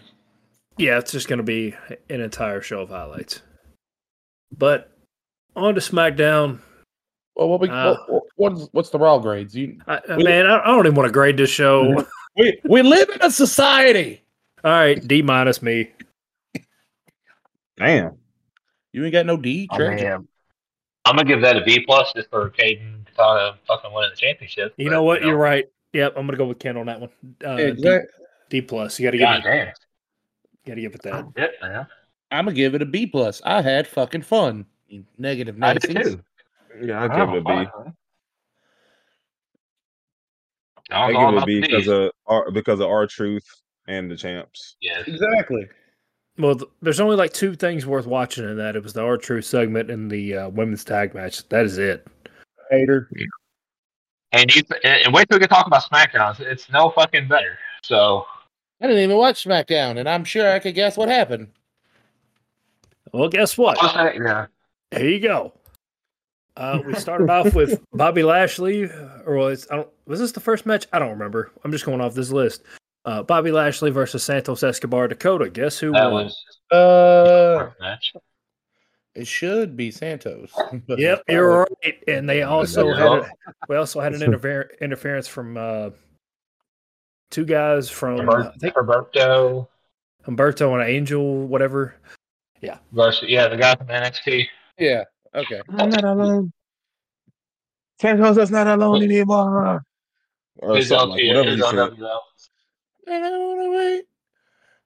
Yeah, 0.78 0.98
it's 0.98 1.12
just 1.12 1.28
going 1.28 1.38
to 1.38 1.42
be 1.42 1.74
an 2.10 2.20
entire 2.20 2.60
show 2.60 2.80
of 2.82 2.90
highlights. 2.90 3.40
But 4.56 4.90
on 5.54 5.74
to 5.74 5.80
SmackDown. 5.80 6.58
well, 7.34 7.48
what 7.48 7.60
we 7.60 7.68
Uh, 7.70 7.96
what, 8.08 8.22
what's 8.36 8.68
what's 8.72 8.90
the 8.90 8.98
Raw 8.98 9.18
grades? 9.18 9.56
You 9.56 9.78
I, 9.86 10.00
I- 10.08 10.16
We- 10.16 10.24
man, 10.24 10.46
I, 10.46 10.60
I 10.62 10.66
don't 10.66 10.86
even 10.86 10.94
want 10.94 11.08
to 11.08 11.12
grade 11.12 11.36
this 11.36 11.50
show. 11.50 12.04
we 12.36 12.60
we 12.64 12.82
live 12.82 13.08
in 13.08 13.22
a 13.22 13.30
society. 13.30 14.22
All 14.64 14.70
right, 14.70 15.06
D 15.06 15.22
minus 15.22 15.62
me. 15.62 15.90
Damn. 17.78 18.16
You 18.92 19.04
ain't 19.04 19.12
got 19.12 19.26
no 19.26 19.36
D. 19.36 19.68
I 19.70 19.76
Trent? 19.76 20.00
mean, 20.00 20.28
I'm 21.04 21.16
gonna 21.16 21.24
give 21.24 21.42
that 21.42 21.56
a 21.56 21.62
B 21.64 21.80
plus 21.80 22.12
just 22.14 22.30
for 22.30 22.50
Kayden 22.50 23.04
Katana 23.06 23.56
fucking 23.66 23.92
winning 23.92 24.10
the 24.10 24.16
championship. 24.16 24.74
You 24.76 24.86
but, 24.86 24.92
know 24.92 25.02
what? 25.02 25.22
You're 25.22 25.36
right. 25.36 25.64
Yep, 25.92 26.14
I'm 26.16 26.26
gonna 26.26 26.38
go 26.38 26.46
with 26.46 26.58
Ken 26.58 26.76
on 26.76 26.86
that 26.86 27.00
one. 27.00 27.10
Uh, 27.44 27.56
D, 27.56 27.62
Exact- 27.64 28.06
D 28.50 28.60
plus. 28.62 28.98
You 28.98 29.06
got 29.06 29.10
to 29.12 29.18
give 29.18 29.26
God 29.26 29.38
it. 29.40 29.42
damn. 29.42 29.72
Got 30.66 30.74
to 30.74 30.80
give 30.80 30.94
it 30.94 31.02
that. 31.02 31.26
Yep, 31.36 31.52
man. 31.62 31.86
I'm 32.32 32.44
gonna 32.46 32.56
give 32.56 32.74
it 32.74 32.82
a 32.82 32.86
B 32.86 33.06
plus. 33.06 33.40
I 33.44 33.62
had 33.62 33.86
fucking 33.86 34.22
fun. 34.22 34.66
You 34.88 35.04
Negative 35.16 35.56
I 35.62 35.74
did 35.74 35.94
Nancy's. 35.94 36.14
too. 36.14 36.22
Yeah, 36.82 37.02
I 37.02 37.08
give 37.08 37.34
it 37.34 37.38
a 37.38 37.40
B. 37.40 37.52
I 40.90 41.02
I 41.02 41.06
was 41.06 41.16
all 41.16 41.20
give 41.20 41.20
it 41.20 41.22
a 41.22 41.36
about 41.36 41.46
B 41.46 41.60
the 41.60 41.66
because 41.68 41.88
of 41.88 42.10
our 42.26 42.50
because 42.50 42.80
of 42.80 42.88
R 42.88 43.06
Truth 43.06 43.46
and 43.86 44.10
the 44.10 44.16
champs. 44.16 44.76
Yeah, 44.80 45.02
Exactly. 45.06 45.68
Well, 46.38 46.56
th- 46.56 46.70
there's 46.82 47.00
only 47.00 47.16
like 47.16 47.32
two 47.32 47.54
things 47.54 47.86
worth 47.86 48.06
watching 48.06 48.44
in 48.44 48.58
that. 48.58 48.76
It 48.76 48.82
was 48.82 48.92
the 48.92 49.02
R 49.02 49.16
Truth 49.16 49.44
segment 49.44 49.90
and 49.90 50.10
the 50.10 50.36
uh, 50.36 50.48
women's 50.50 50.84
tag 50.84 51.14
match. 51.14 51.48
That 51.48 51.64
is 51.64 51.78
it. 51.78 52.06
Hater. 52.70 53.08
And 54.32 54.54
you 54.54 54.62
and 54.82 55.04
and 55.04 55.14
wait 55.14 55.28
till 55.28 55.36
we 55.36 55.40
can 55.40 55.48
talk 55.48 55.66
about 55.66 55.84
SmackDown. 55.84 56.32
It's, 56.32 56.40
it's 56.40 56.70
no 56.70 56.90
fucking 56.90 57.28
better. 57.28 57.56
So 57.82 58.26
I 58.80 58.86
didn't 58.86 59.02
even 59.02 59.16
watch 59.16 59.44
SmackDown, 59.44 59.98
and 59.98 60.08
I'm 60.08 60.24
sure 60.24 60.50
I 60.52 60.58
could 60.58 60.74
guess 60.74 60.96
what 60.96 61.08
happened. 61.08 61.48
Well, 63.12 63.28
guess 63.28 63.56
what? 63.56 63.78
I'll 63.82 64.14
yeah. 64.14 64.46
Here 64.90 65.08
you 65.08 65.20
go. 65.20 65.52
Uh, 66.56 66.80
we 66.86 66.94
started 66.94 67.28
off 67.30 67.54
with 67.54 67.80
Bobby 67.92 68.22
Lashley, 68.22 68.84
or 69.24 69.36
was 69.36 69.66
I 69.70 69.76
don't 69.76 69.88
was 70.06 70.20
this 70.20 70.32
the 70.32 70.40
first 70.40 70.66
match? 70.66 70.86
I 70.92 70.98
don't 70.98 71.10
remember. 71.10 71.50
I'm 71.64 71.72
just 71.72 71.84
going 71.86 72.00
off 72.00 72.14
this 72.14 72.30
list. 72.30 72.62
Uh, 73.04 73.22
Bobby 73.22 73.52
Lashley 73.52 73.90
versus 73.90 74.22
Santos 74.24 74.62
Escobar 74.62 75.06
Dakota. 75.08 75.48
Guess 75.48 75.78
who 75.78 75.92
That 75.92 76.10
won? 76.10 76.24
was 76.24 76.44
Uh, 76.72 77.70
match. 77.80 78.12
it 79.14 79.26
should 79.26 79.76
be 79.76 79.90
Santos. 79.90 80.50
Yep, 80.88 81.22
you're 81.28 81.60
right. 81.60 82.02
And 82.08 82.28
they 82.28 82.42
also 82.42 82.92
had 82.92 83.06
a, 83.06 83.30
we 83.68 83.76
also 83.76 84.00
had 84.00 84.12
an 84.14 84.20
interfer- 84.32 84.78
interference 84.80 85.28
from 85.28 85.56
uh, 85.56 85.90
two 87.30 87.44
guys 87.44 87.90
from 87.90 88.28
uh, 88.28 88.50
I 88.54 88.58
think 88.58 88.76
Roberto 88.76 89.68
Humberto 90.26 90.78
and 90.80 90.88
Angel, 90.88 91.46
whatever. 91.46 91.94
versus 92.92 93.28
yeah, 93.28 93.48
the 93.48 93.56
guy 93.56 93.74
from 93.74 93.88
NXT. 93.88 94.46
Yeah. 94.78 95.04
Okay. 95.34 95.60
I'm 95.68 95.90
not 95.90 96.04
alone. 96.04 96.52
Santos 98.00 98.36
is 98.36 98.50
not 98.50 98.66
alone 98.66 99.02
anymore. 99.02 99.82
Or 100.56 100.76
His 100.76 100.88
something 100.88 101.10
like 101.10 101.36
whatever 101.36 101.50
his 101.50 101.60
he 101.60 101.66
I 103.08 103.20
don't 103.20 103.58
wanna 103.58 103.70
wait 103.70 104.04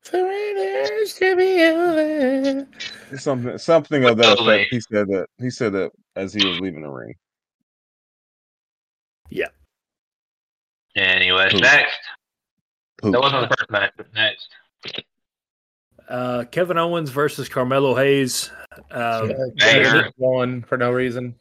for 0.03 0.19
it 0.21 1.09
to 1.17 1.37
be 1.37 1.63
over. 1.63 3.19
Something 3.19 3.59
something 3.59 4.05
of 4.05 4.17
that 4.19 4.39
effect. 4.39 4.69
He 4.71 4.81
said 4.81 5.09
that 5.09 5.27
he 5.39 5.51
said 5.51 5.73
that 5.73 5.93
as 6.17 6.35
he 6.35 6.47
was 6.47 6.61
leaving 6.61 6.83
the 6.83 6.91
ring. 6.91 7.15
Anyways, 10.97 11.53
Who? 11.53 11.61
next. 11.61 11.99
Who? 13.03 13.13
That 13.13 13.21
wasn't 13.21 13.49
the 13.49 13.57
first 13.57 13.71
match, 13.71 13.93
but 13.97 14.13
next. 14.15 14.49
Uh, 16.09 16.45
Kevin 16.51 16.77
Owens 16.79 17.11
versus 17.11 17.49
Carmelo 17.49 17.95
Hayes. 17.95 18.51
Um, 18.91 19.33
One 20.17 20.63
for 20.63 20.77
no 20.77 20.91
reason. 20.91 21.35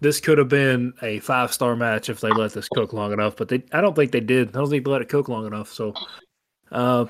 this 0.00 0.20
could 0.20 0.36
have 0.38 0.48
been 0.48 0.92
a 1.02 1.20
five 1.20 1.52
star 1.52 1.74
match 1.76 2.08
if 2.10 2.20
they 2.20 2.30
let 2.30 2.52
this 2.52 2.68
cook 2.68 2.92
long 2.92 3.12
enough, 3.12 3.36
but 3.36 3.48
they 3.48 3.62
I 3.72 3.80
don't 3.80 3.94
think 3.94 4.12
they 4.12 4.20
did. 4.20 4.48
I 4.50 4.52
don't 4.52 4.68
think 4.70 4.84
they 4.84 4.90
let 4.90 5.00
it 5.02 5.08
cook 5.08 5.28
long 5.28 5.46
enough. 5.46 5.72
So 5.72 5.94
uh, 6.70 7.06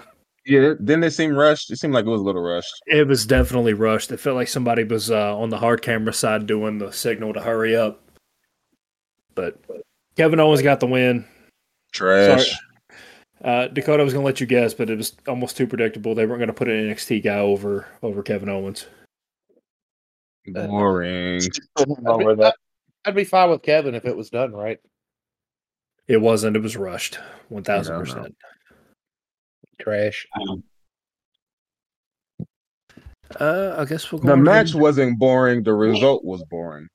Yeah, 0.47 0.75
didn't 0.85 1.04
it 1.04 1.11
seem 1.11 1.35
rushed? 1.35 1.71
It 1.73 1.78
seemed 1.78 1.95
like 1.95 2.07
it 2.07 2.11
was 2.11 2.21
a 2.21 2.25
little 2.25 2.42
rushed. 2.42 2.75
it 2.87 3.07
was 3.09 3.26
definitely 3.26 3.75
rushed. 3.75 4.12
It 4.12 4.19
felt 4.21 4.37
like 4.37 4.49
somebody 4.49 4.85
was 4.85 5.11
uh, 5.11 5.37
on 5.37 5.50
the 5.50 5.59
hard 5.59 5.83
camera 5.83 6.12
side 6.12 6.47
doing 6.47 6.78
the 6.78 6.92
signal 6.92 7.33
to 7.35 7.40
hurry 7.40 7.75
up. 7.76 8.02
But 9.35 9.59
Kevin 10.16 10.38
Owens 10.40 10.62
got 10.62 10.78
the 10.80 10.87
win. 10.87 11.25
Trash. 11.92 12.45
Sorry. 12.47 12.57
Uh, 13.42 13.68
Dakota 13.68 14.04
was 14.04 14.12
going 14.12 14.23
to 14.23 14.26
let 14.26 14.40
you 14.40 14.47
guess, 14.47 14.75
but 14.75 14.90
it 14.90 14.99
was 14.99 15.16
almost 15.26 15.56
too 15.56 15.66
predictable. 15.66 16.14
They 16.14 16.26
weren't 16.26 16.40
going 16.40 16.49
to 16.49 16.52
put 16.54 16.68
an 16.68 16.88
NXT 16.90 17.23
guy 17.25 17.38
over 17.38 17.87
over 18.02 18.23
Kevin 18.23 18.49
Owens. 18.50 18.87
Boring. 20.47 21.40
Over 22.06 22.35
that. 22.37 22.56
I'd 23.04 23.14
be 23.14 23.25
fine 23.25 23.50
with 23.50 23.62
Kevin 23.62 23.94
if 23.94 24.04
it 24.04 24.16
was 24.16 24.30
done 24.30 24.52
right. 24.52 24.78
It 26.09 26.16
wasn't. 26.16 26.56
It 26.56 26.62
was 26.62 26.76
rushed. 26.76 27.18
One 27.50 27.62
thousand 27.62 27.99
percent. 28.00 28.35
Trash. 29.80 30.26
Uh, 33.38 33.75
I 33.78 33.85
guess 33.85 34.11
we'll. 34.11 34.20
The 34.20 34.37
match 34.37 34.73
to- 34.73 34.78
wasn't 34.78 35.18
boring. 35.18 35.62
The 35.62 35.73
result 35.75 36.25
was 36.25 36.42
boring. 36.50 36.88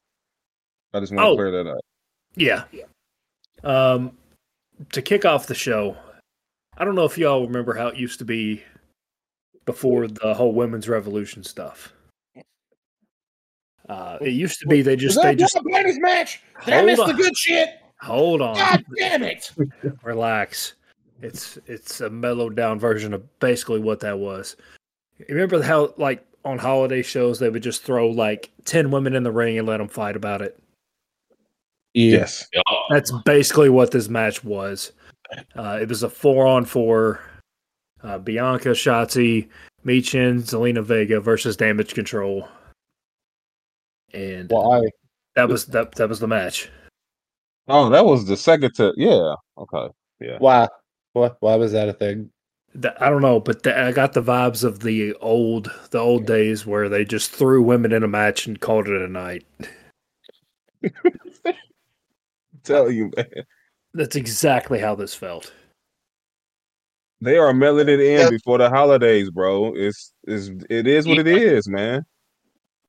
I 0.93 0.99
just 0.99 1.13
want 1.13 1.23
to 1.25 1.29
Oh. 1.29 1.35
clear 1.35 1.51
that 1.51 1.69
up. 1.69 1.79
Yeah. 2.35 2.63
Um, 3.63 4.17
to 4.91 5.01
kick 5.01 5.23
off 5.23 5.47
the 5.47 5.55
show, 5.55 5.95
I 6.77 6.85
don't 6.85 6.95
know 6.95 7.05
if 7.05 7.17
y'all 7.17 7.45
remember 7.47 7.73
how 7.73 7.87
it 7.87 7.97
used 7.97 8.19
to 8.19 8.25
be 8.25 8.63
before 9.65 10.07
the 10.07 10.33
whole 10.33 10.53
women's 10.53 10.89
revolution 10.89 11.43
stuff. 11.43 11.93
Uh, 13.87 14.17
it 14.21 14.29
used 14.29 14.59
to 14.59 14.67
be 14.67 14.81
they 14.81 14.95
just 14.95 15.21
they 15.21 15.35
just 15.35 15.55
a 15.55 15.61
ladies 15.63 15.99
match? 15.99 16.41
Did 16.65 16.73
I 16.73 16.77
Hold 16.77 16.85
miss 16.87 16.99
on. 16.99 17.07
the 17.09 17.13
good 17.13 17.37
shit? 17.37 17.69
hold 18.01 18.41
on, 18.41 18.55
God 18.55 18.83
damn 18.97 19.23
it! 19.23 19.51
relax. 20.03 20.73
It's 21.21 21.57
it's 21.67 22.01
a 22.01 22.09
mellowed 22.09 22.55
down 22.55 22.79
version 22.79 23.13
of 23.13 23.39
basically 23.39 23.79
what 23.79 23.99
that 24.01 24.17
was. 24.17 24.55
Remember 25.29 25.61
how 25.61 25.93
like 25.97 26.25
on 26.43 26.57
holiday 26.57 27.01
shows 27.01 27.39
they 27.39 27.49
would 27.49 27.63
just 27.63 27.83
throw 27.83 28.09
like 28.09 28.51
ten 28.65 28.91
women 28.91 29.15
in 29.15 29.23
the 29.23 29.31
ring 29.31 29.57
and 29.57 29.67
let 29.67 29.77
them 29.77 29.87
fight 29.87 30.15
about 30.15 30.41
it. 30.41 30.59
Yes. 31.93 32.47
That's 32.89 33.11
basically 33.23 33.69
what 33.69 33.91
this 33.91 34.09
match 34.09 34.43
was. 34.43 34.91
Uh, 35.55 35.79
it 35.81 35.89
was 35.89 36.03
a 36.03 36.09
four 36.09 36.45
on 36.47 36.65
four. 36.65 37.21
Uh, 38.03 38.17
Bianca, 38.19 38.69
Shotzi, 38.69 39.49
Michin, 39.85 40.41
Zelina 40.41 40.83
Vega 40.83 41.19
versus 41.19 41.57
Damage 41.57 41.93
Control, 41.93 42.47
and 44.13 44.49
Why? 44.49 44.81
that 45.35 45.49
was 45.49 45.65
that 45.67 45.93
that 45.95 46.09
was 46.09 46.19
the 46.19 46.27
match. 46.27 46.69
Oh, 47.67 47.89
that 47.89 48.05
was 48.05 48.25
the 48.25 48.37
second 48.37 48.75
to 48.75 48.93
yeah. 48.95 49.33
Okay. 49.57 49.87
Yeah. 50.19 50.37
Why? 50.39 50.67
What? 51.13 51.37
Why 51.39 51.55
was 51.55 51.71
that 51.71 51.89
a 51.89 51.93
thing? 51.93 52.29
That- 52.75 53.01
I 53.01 53.09
don't 53.09 53.21
know, 53.21 53.39
but 53.39 53.63
the, 53.63 53.77
I 53.79 53.91
got 53.91 54.13
the 54.13 54.21
vibes 54.21 54.63
of 54.63 54.81
the 54.81 55.13
old 55.15 55.71
the 55.91 55.99
old 55.99 56.25
days 56.27 56.65
where 56.65 56.89
they 56.89 57.05
just 57.05 57.31
threw 57.31 57.63
women 57.63 57.91
in 57.91 58.03
a 58.03 58.07
match 58.07 58.45
and 58.45 58.59
called 58.59 58.87
it 58.87 59.01
a 59.01 59.07
night. 59.07 59.45
Tell 62.63 62.91
you, 62.91 63.11
man. 63.15 63.25
That's 63.95 64.15
exactly 64.17 64.79
how 64.79 64.93
this 64.95 65.15
felt. 65.15 65.53
They 67.21 67.37
are 67.37 67.53
mailing 67.53 67.87
it 67.87 68.01
in 68.01 68.19
Yeah. 68.19 68.29
before 68.29 68.57
the 68.57 68.69
holidays, 68.69 69.29
bro. 69.31 69.73
It's 69.73 70.13
it's 70.27 70.49
it 70.69 70.85
is 70.85 71.07
what 71.07 71.17
it 71.19 71.27
is, 71.27 71.67
man. 71.69 72.05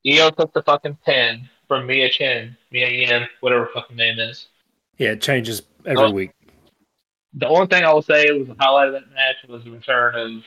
Io 0.04 0.30
took 0.30 0.52
the 0.52 0.62
fucking 0.62 0.98
pin 1.06 1.48
from 1.68 1.86
Mia 1.86 2.10
Chin, 2.10 2.56
Mia 2.72 2.88
Yin, 2.88 3.28
whatever 3.40 3.68
fucking 3.72 3.96
name 3.96 4.18
is. 4.18 4.48
Yeah, 4.98 5.12
it 5.12 5.22
changes 5.22 5.62
every 5.84 6.04
Oh. 6.04 6.10
week. 6.10 6.32
The 7.34 7.46
only 7.46 7.66
thing 7.68 7.84
I 7.84 7.92
will 7.92 8.02
say 8.02 8.30
was 8.32 8.48
the 8.48 8.56
highlight 8.58 8.88
of 8.88 8.94
that 8.94 9.10
match 9.12 9.36
was 9.48 9.62
the 9.64 9.70
return 9.70 10.14
of 10.16 10.42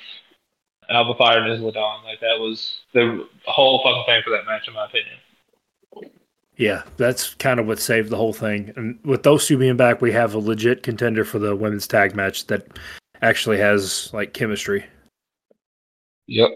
Alba 0.90 1.14
Fire 1.16 1.40
and 1.44 1.54
Isla 1.54 1.72
Dawn. 1.72 2.04
Like 2.04 2.20
that 2.20 2.38
was 2.40 2.82
the 2.94 3.28
whole 3.46 3.82
fucking 3.84 4.04
thing 4.08 4.24
for 4.24 4.32
that 4.32 4.46
match, 4.46 4.68
in 4.68 4.74
my 4.74 4.86
opinion. 4.86 5.16
Yeah, 6.60 6.84
that's 6.98 7.36
kind 7.36 7.58
of 7.58 7.68
what 7.68 7.80
saved 7.80 8.10
the 8.10 8.18
whole 8.18 8.34
thing. 8.34 8.74
And 8.76 9.00
with 9.06 9.24
those 9.24 9.48
two 9.48 9.58
being 9.58 9.78
back, 9.78 10.02
we 10.02 10.12
have 10.12 10.34
a 10.34 10.40
legit 10.40 10.84
contender 10.84 11.24
for 11.24 11.40
the 11.40 11.56
women's 11.56 11.88
tag 11.88 12.16
match 12.18 12.48
that 12.48 12.68
actually 13.22 13.58
has 13.60 14.14
like 14.14 14.34
chemistry. 14.34 14.86
Yep. 16.28 16.52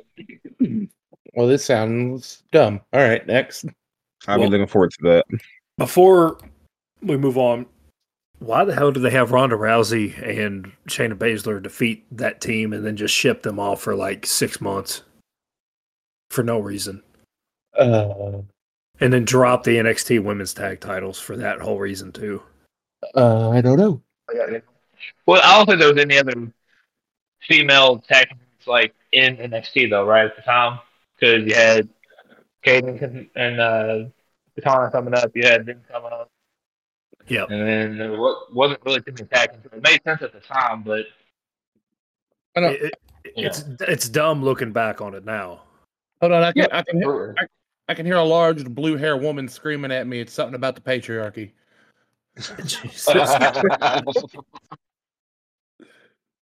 Well, 1.36 1.48
this 1.48 1.66
sounds 1.66 2.44
dumb. 2.52 2.80
All 2.94 3.00
right, 3.02 3.26
next. 3.26 3.66
I'll 4.28 4.38
Well- 4.38 4.50
be 4.50 4.58
looking 4.58 4.68
forward 4.68 4.92
to 4.92 4.98
that. 5.02 5.26
Before 5.80 6.38
we 7.02 7.18
move 7.18 7.40
on, 7.40 7.66
why 8.38 8.64
the 8.66 8.76
hell 8.76 8.92
do 8.92 9.00
they 9.00 9.10
have 9.10 9.32
Ronda 9.32 9.56
Rousey 9.56 10.16
and 10.22 10.72
Shayna 10.88 11.16
Baszler 11.16 11.60
defeat 11.60 12.06
that 12.12 12.40
team 12.40 12.72
and 12.72 12.86
then 12.86 12.96
just 12.96 13.16
ship 13.16 13.42
them 13.42 13.60
off 13.60 13.82
for 13.82 13.96
like 13.96 14.28
six 14.28 14.62
months 14.62 15.02
for 16.30 16.44
no 16.44 16.60
reason? 16.60 17.02
Uh, 17.76 18.42
And 19.00 19.12
then 19.12 19.26
drop 19.26 19.64
the 19.64 19.78
NXT 19.78 20.24
women's 20.24 20.54
tag 20.54 20.80
titles 20.80 21.20
for 21.20 21.36
that 21.38 21.60
whole 21.60 21.80
reason 21.80 22.12
too. 22.12 22.42
uh, 23.16 23.50
I 23.50 23.62
don't 23.62 23.78
know. 23.78 24.02
Well, 25.26 25.42
I 25.44 25.58
don't 25.58 25.66
think 25.68 25.80
there 25.80 25.94
was 25.94 26.02
any 26.02 26.18
other 26.18 26.52
female 27.48 28.00
tag 28.00 28.30
teams 28.30 28.68
like 28.68 28.94
in 29.12 29.36
NXT 29.38 29.90
though, 29.90 30.06
right 30.06 30.26
at 30.26 30.36
the 30.36 30.42
time, 30.44 30.80
because 31.20 31.44
you 31.46 31.54
had 31.56 31.90
Kayden 32.66 33.30
and 33.36 33.60
uh, 33.60 34.06
Katana 34.56 34.90
coming 34.92 35.14
up, 35.14 35.32
you 35.36 35.44
had 35.44 35.66
them 35.66 35.82
coming 35.92 36.12
up, 36.14 36.30
Yep. 37.28 37.50
and 37.50 37.68
then 37.68 37.98
there 37.98 38.18
wasn't 38.54 38.80
really 38.86 39.02
too 39.02 39.12
many 39.14 39.28
tag 39.28 39.52
teams. 39.52 39.66
It 39.74 39.84
made 39.84 40.02
sense 40.04 40.22
at 40.22 40.32
the 40.34 40.40
time, 40.40 40.84
but 40.84 41.06
I 42.56 42.60
know. 42.62 42.68
It- 42.70 42.82
it- 42.84 42.94
it's 43.38 43.64
it's 43.80 44.10
dumb 44.10 44.44
looking 44.44 44.74
back 44.74 45.00
on 45.02 45.16
it 45.16 45.24
now. 45.26 45.62
Hold 46.22 46.34
on, 46.34 46.44
I 46.44 46.52
can, 46.52 46.64
Yeah. 46.70 46.78
I 46.78 46.82
can, 46.84 46.98
hear, 47.02 47.34
I 47.88 47.94
can 47.94 48.06
hear 48.06 48.16
a 48.16 48.24
large 48.24 48.64
blue 48.66 48.96
hair 48.96 49.18
woman 49.18 49.48
screaming 49.48 49.92
at 49.92 50.08
me. 50.08 50.20
It's 50.20 50.34
something 50.34 50.56
about 50.56 50.76
the 50.76 50.82
patriarchy. 50.82 51.52
Jesus. 52.66 53.08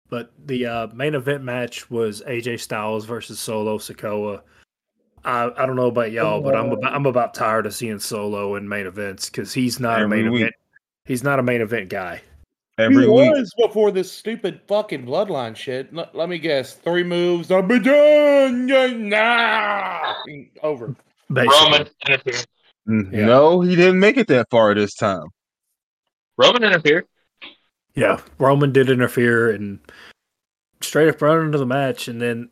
But 0.08 0.32
the 0.46 0.66
uh, 0.66 0.86
main 0.94 1.14
event 1.14 1.42
match 1.42 1.90
was 1.90 2.22
AJ 2.22 2.60
Styles 2.60 3.04
versus 3.04 3.40
Solo 3.40 3.78
Sikoa. 3.78 4.42
I, 5.24 5.50
I 5.56 5.66
don't 5.66 5.74
know 5.74 5.88
about 5.88 6.12
y'all, 6.12 6.40
but 6.40 6.54
I'm 6.54 6.70
about, 6.70 6.92
I'm 6.92 7.06
about 7.06 7.34
tired 7.34 7.66
of 7.66 7.74
seeing 7.74 7.98
Solo 7.98 8.54
in 8.54 8.68
main 8.68 8.86
events 8.86 9.28
because 9.28 9.52
he's 9.52 9.80
not 9.80 10.00
a 10.00 10.06
main 10.06 10.30
week. 10.30 10.42
event. 10.42 10.54
He's 11.06 11.24
not 11.24 11.40
a 11.40 11.42
main 11.42 11.60
event 11.60 11.88
guy. 11.88 12.22
Every 12.78 13.02
he 13.04 13.08
week. 13.08 13.32
was 13.32 13.52
before 13.58 13.90
this 13.90 14.12
stupid 14.12 14.60
fucking 14.68 15.04
bloodline 15.06 15.56
shit. 15.56 15.92
Let, 15.92 16.14
let 16.14 16.28
me 16.28 16.38
guess. 16.38 16.74
Three 16.74 17.02
moves. 17.02 17.50
I'll 17.50 17.62
be 17.62 17.80
done. 17.80 18.68
Yeah, 18.68 18.92
Nah. 18.92 20.14
Over. 20.62 20.94
Basically. 21.32 21.56
Roman 21.64 21.88
interfered. 22.06 22.46
Mm, 22.88 23.12
Yeah. 23.12 23.26
No, 23.26 23.60
he 23.60 23.74
didn't 23.74 23.98
make 24.00 24.16
it 24.16 24.28
that 24.28 24.48
far 24.50 24.74
this 24.74 24.94
time. 24.94 25.26
Roman 26.38 26.62
interfered. 26.64 27.06
Yeah, 27.94 28.20
Roman 28.38 28.72
did 28.72 28.90
interfere 28.90 29.50
and 29.50 29.80
straight 30.82 31.08
up 31.08 31.20
run 31.22 31.46
into 31.46 31.58
the 31.58 31.66
match, 31.66 32.08
and 32.08 32.20
then 32.20 32.50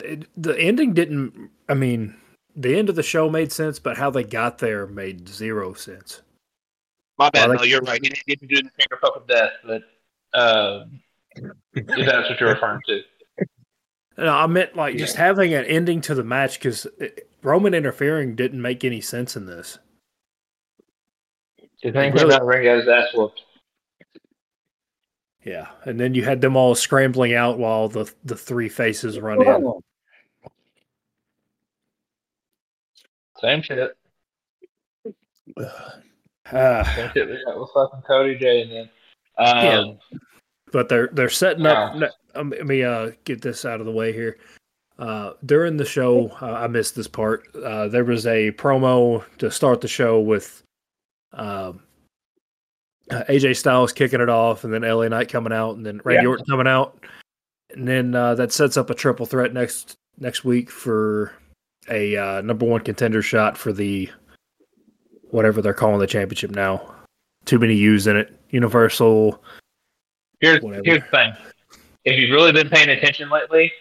it, 0.00 0.26
the 0.36 0.58
ending 0.58 0.94
didn't. 0.94 1.50
I 1.68 1.74
mean, 1.74 2.16
the 2.56 2.76
end 2.76 2.88
of 2.88 2.96
the 2.96 3.02
show 3.02 3.28
made 3.28 3.52
sense, 3.52 3.78
but 3.78 3.98
how 3.98 4.10
they 4.10 4.24
got 4.24 4.58
there 4.58 4.86
made 4.86 5.28
zero 5.28 5.74
sense. 5.74 6.22
My 7.18 7.30
bad. 7.30 7.48
Well, 7.50 7.58
no, 7.58 7.64
you're 7.64 7.82
right. 7.82 8.00
He 8.02 8.08
didn't 8.08 8.26
get 8.26 8.40
to 8.40 8.46
do 8.46 8.56
the 8.62 8.70
finger 8.70 8.98
poke 9.02 9.16
of 9.16 9.26
death, 9.26 9.52
but 9.64 9.82
uh, 10.32 10.84
if 11.74 11.86
that's 11.86 12.30
what 12.30 12.40
you're 12.40 12.54
referring 12.54 12.80
to. 12.88 13.02
No, 14.18 14.28
I 14.28 14.46
meant 14.46 14.74
like 14.76 14.96
just 14.96 15.16
having 15.16 15.52
an 15.54 15.64
ending 15.66 16.00
to 16.02 16.14
the 16.14 16.24
match 16.24 16.58
because 16.58 16.86
Roman 17.42 17.74
interfering 17.74 18.34
didn't 18.34 18.62
make 18.62 18.82
any 18.84 19.00
sense 19.00 19.36
in 19.36 19.46
this. 19.46 19.78
The 21.82 21.92
thing 21.92 22.12
Really? 22.14 22.24
about 22.34 22.46
ring 22.46 22.64
got 22.64 22.78
his 22.78 22.88
ass 22.88 23.08
whooped. 23.14 23.42
Yeah, 25.44 25.68
and 25.84 26.00
then 26.00 26.14
you 26.14 26.24
had 26.24 26.40
them 26.40 26.56
all 26.56 26.74
scrambling 26.74 27.34
out 27.34 27.58
while 27.58 27.88
the 27.88 28.10
the 28.24 28.36
three 28.36 28.68
faces 28.68 29.20
run 29.20 29.42
in. 29.42 29.72
Same 33.40 33.62
shit. 33.62 33.96
Ah, 36.52 36.84
Same 36.94 37.10
shit 37.12 37.28
we 37.28 37.44
got 37.44 37.58
with 37.60 37.70
fucking 37.74 38.02
Cody 38.06 38.38
J 38.38 38.62
and 38.62 38.70
then. 38.70 38.88
Um, 39.36 39.98
but 40.72 40.88
they're 40.88 41.08
they're 41.12 41.28
setting 41.30 41.66
up. 41.66 41.94
um, 42.34 42.50
Let 42.50 42.66
me 42.66 42.82
uh, 42.82 43.10
get 43.24 43.42
this 43.42 43.64
out 43.64 43.80
of 43.80 43.86
the 43.86 43.92
way 43.92 44.12
here. 44.12 44.38
Uh, 44.98 45.32
during 45.44 45.76
the 45.76 45.84
show, 45.84 46.28
uh, 46.40 46.52
I 46.52 46.66
missed 46.68 46.96
this 46.96 47.08
part. 47.08 47.44
Uh, 47.54 47.86
there 47.88 48.04
was 48.04 48.26
a 48.26 48.50
promo 48.52 49.24
to 49.38 49.50
start 49.50 49.80
the 49.82 49.88
show 49.88 50.20
with 50.20 50.62
um, 51.34 51.82
uh, 53.10 53.22
AJ 53.28 53.56
Styles 53.56 53.92
kicking 53.92 54.20
it 54.22 54.28
off, 54.30 54.64
and 54.64 54.72
then 54.72 54.82
LA 54.82 55.08
Knight 55.08 55.28
coming 55.28 55.52
out, 55.52 55.76
and 55.76 55.84
then 55.84 56.00
Randy 56.04 56.22
Yeah. 56.24 56.28
Orton 56.30 56.46
coming 56.46 56.66
out, 56.66 57.04
and 57.74 57.86
then 57.86 58.14
uh, 58.14 58.34
that 58.36 58.52
sets 58.52 58.76
up 58.76 58.88
a 58.90 58.94
triple 58.94 59.26
threat 59.26 59.52
next 59.52 59.96
next 60.18 60.44
week 60.44 60.70
for 60.70 61.32
a 61.90 62.16
uh, 62.16 62.40
number 62.40 62.64
one 62.64 62.80
contender 62.80 63.20
shot 63.20 63.56
for 63.58 63.72
the 63.72 64.10
whatever 65.30 65.60
they're 65.60 65.74
calling 65.74 65.98
the 66.00 66.06
championship 66.06 66.50
now. 66.52 66.94
Too 67.44 67.58
many 67.58 67.74
U's 67.74 68.06
in 68.06 68.16
it. 68.16 68.34
Universal. 68.50 69.42
Here's 70.40 70.62
Whatever. 70.62 70.82
here's 70.84 71.02
the 71.02 71.08
thing. 71.08 71.32
If 72.04 72.18
you've 72.18 72.30
really 72.30 72.52
been 72.52 72.68
paying 72.68 72.88
attention 72.88 73.30
lately, 73.30 73.72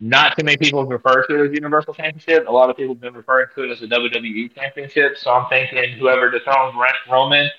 not 0.00 0.36
too 0.38 0.44
many 0.44 0.56
people 0.56 0.80
have 0.80 0.88
referred 0.88 1.26
to 1.26 1.42
it 1.42 1.48
as 1.48 1.54
Universal 1.54 1.94
Championship. 1.94 2.46
A 2.48 2.52
lot 2.52 2.70
of 2.70 2.76
people 2.76 2.94
have 2.94 3.00
been 3.00 3.14
referring 3.14 3.46
to 3.54 3.64
it 3.64 3.70
as 3.70 3.80
the 3.80 3.86
WWE 3.86 4.54
Championship. 4.54 5.16
So 5.18 5.32
I'm 5.32 5.48
thinking 5.48 5.98
whoever 5.98 6.30
dethrones 6.30 6.74
Roman, 7.10 7.50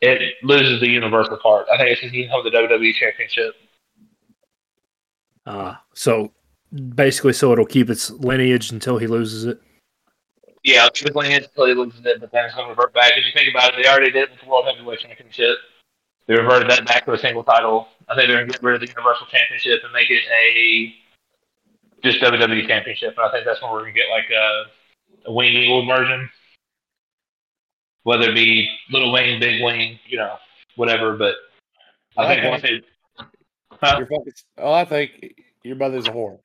it 0.00 0.34
loses 0.42 0.80
the 0.80 0.88
Universal 0.88 1.38
part. 1.38 1.66
I 1.72 1.78
think 1.78 1.90
it's 1.90 2.00
just 2.00 2.14
he 2.14 2.26
holds 2.26 2.50
the 2.50 2.56
WWE 2.56 2.94
Championship. 2.94 3.54
Uh, 5.46 5.74
so 5.94 6.32
basically, 6.94 7.32
so 7.32 7.52
it'll 7.52 7.64
keep 7.64 7.88
its 7.88 8.10
lineage 8.10 8.70
until 8.70 8.98
he 8.98 9.06
loses 9.06 9.46
it. 9.46 9.60
Yeah, 10.64 10.88
typically 10.92 11.32
until 11.32 11.66
he 11.66 11.72
loses 11.72 12.04
it, 12.04 12.20
but 12.20 12.30
then 12.32 12.44
it's 12.44 12.54
going 12.54 12.66
to 12.66 12.70
revert 12.70 12.92
back. 12.92 13.12
If 13.16 13.24
you 13.24 13.32
think 13.32 13.48
about 13.48 13.72
it, 13.72 13.82
they 13.82 13.88
already 13.88 14.10
did 14.10 14.24
it 14.24 14.30
with 14.32 14.40
the 14.40 14.48
World 14.48 14.66
Heavyweight 14.66 15.00
Championship. 15.00 15.56
They 16.28 16.34
reverted 16.34 16.70
that 16.70 16.86
back 16.86 17.06
to 17.06 17.12
a 17.12 17.18
single 17.18 17.42
title. 17.42 17.88
I 18.08 18.14
think 18.14 18.28
they're 18.28 18.36
going 18.36 18.48
to 18.48 18.52
get 18.52 18.62
rid 18.62 18.74
of 18.74 18.80
the 18.82 18.86
Universal 18.86 19.26
Championship 19.28 19.80
and 19.82 19.92
make 19.94 20.10
it 20.10 20.22
a 20.30 20.94
just 22.04 22.20
WWE 22.20 22.66
Championship. 22.68 23.14
And 23.16 23.26
I 23.26 23.32
think 23.32 23.46
that's 23.46 23.60
when 23.62 23.72
we're 23.72 23.80
going 23.80 23.94
to 23.94 23.98
get 23.98 24.08
like 24.10 24.26
a, 24.30 24.64
a 25.30 25.32
Wing 25.32 25.52
Eagle 25.54 25.86
version, 25.86 26.28
whether 28.02 28.30
it 28.30 28.34
be 28.34 28.68
Little 28.90 29.10
Wing, 29.10 29.40
Big 29.40 29.62
Wing, 29.62 29.98
you 30.06 30.18
know, 30.18 30.36
whatever. 30.76 31.16
But 31.16 31.34
I 32.18 32.26
think 32.28 32.40
Okay. 32.40 32.50
once 32.50 32.64
it, 32.64 32.84
Huh? 33.80 33.94
You're 33.98 34.06
fucking, 34.08 34.32
oh, 34.58 34.72
I 34.72 34.84
think 34.84 35.34
your 35.62 35.76
mother's 35.76 36.06
a 36.08 36.10
whore. 36.10 36.40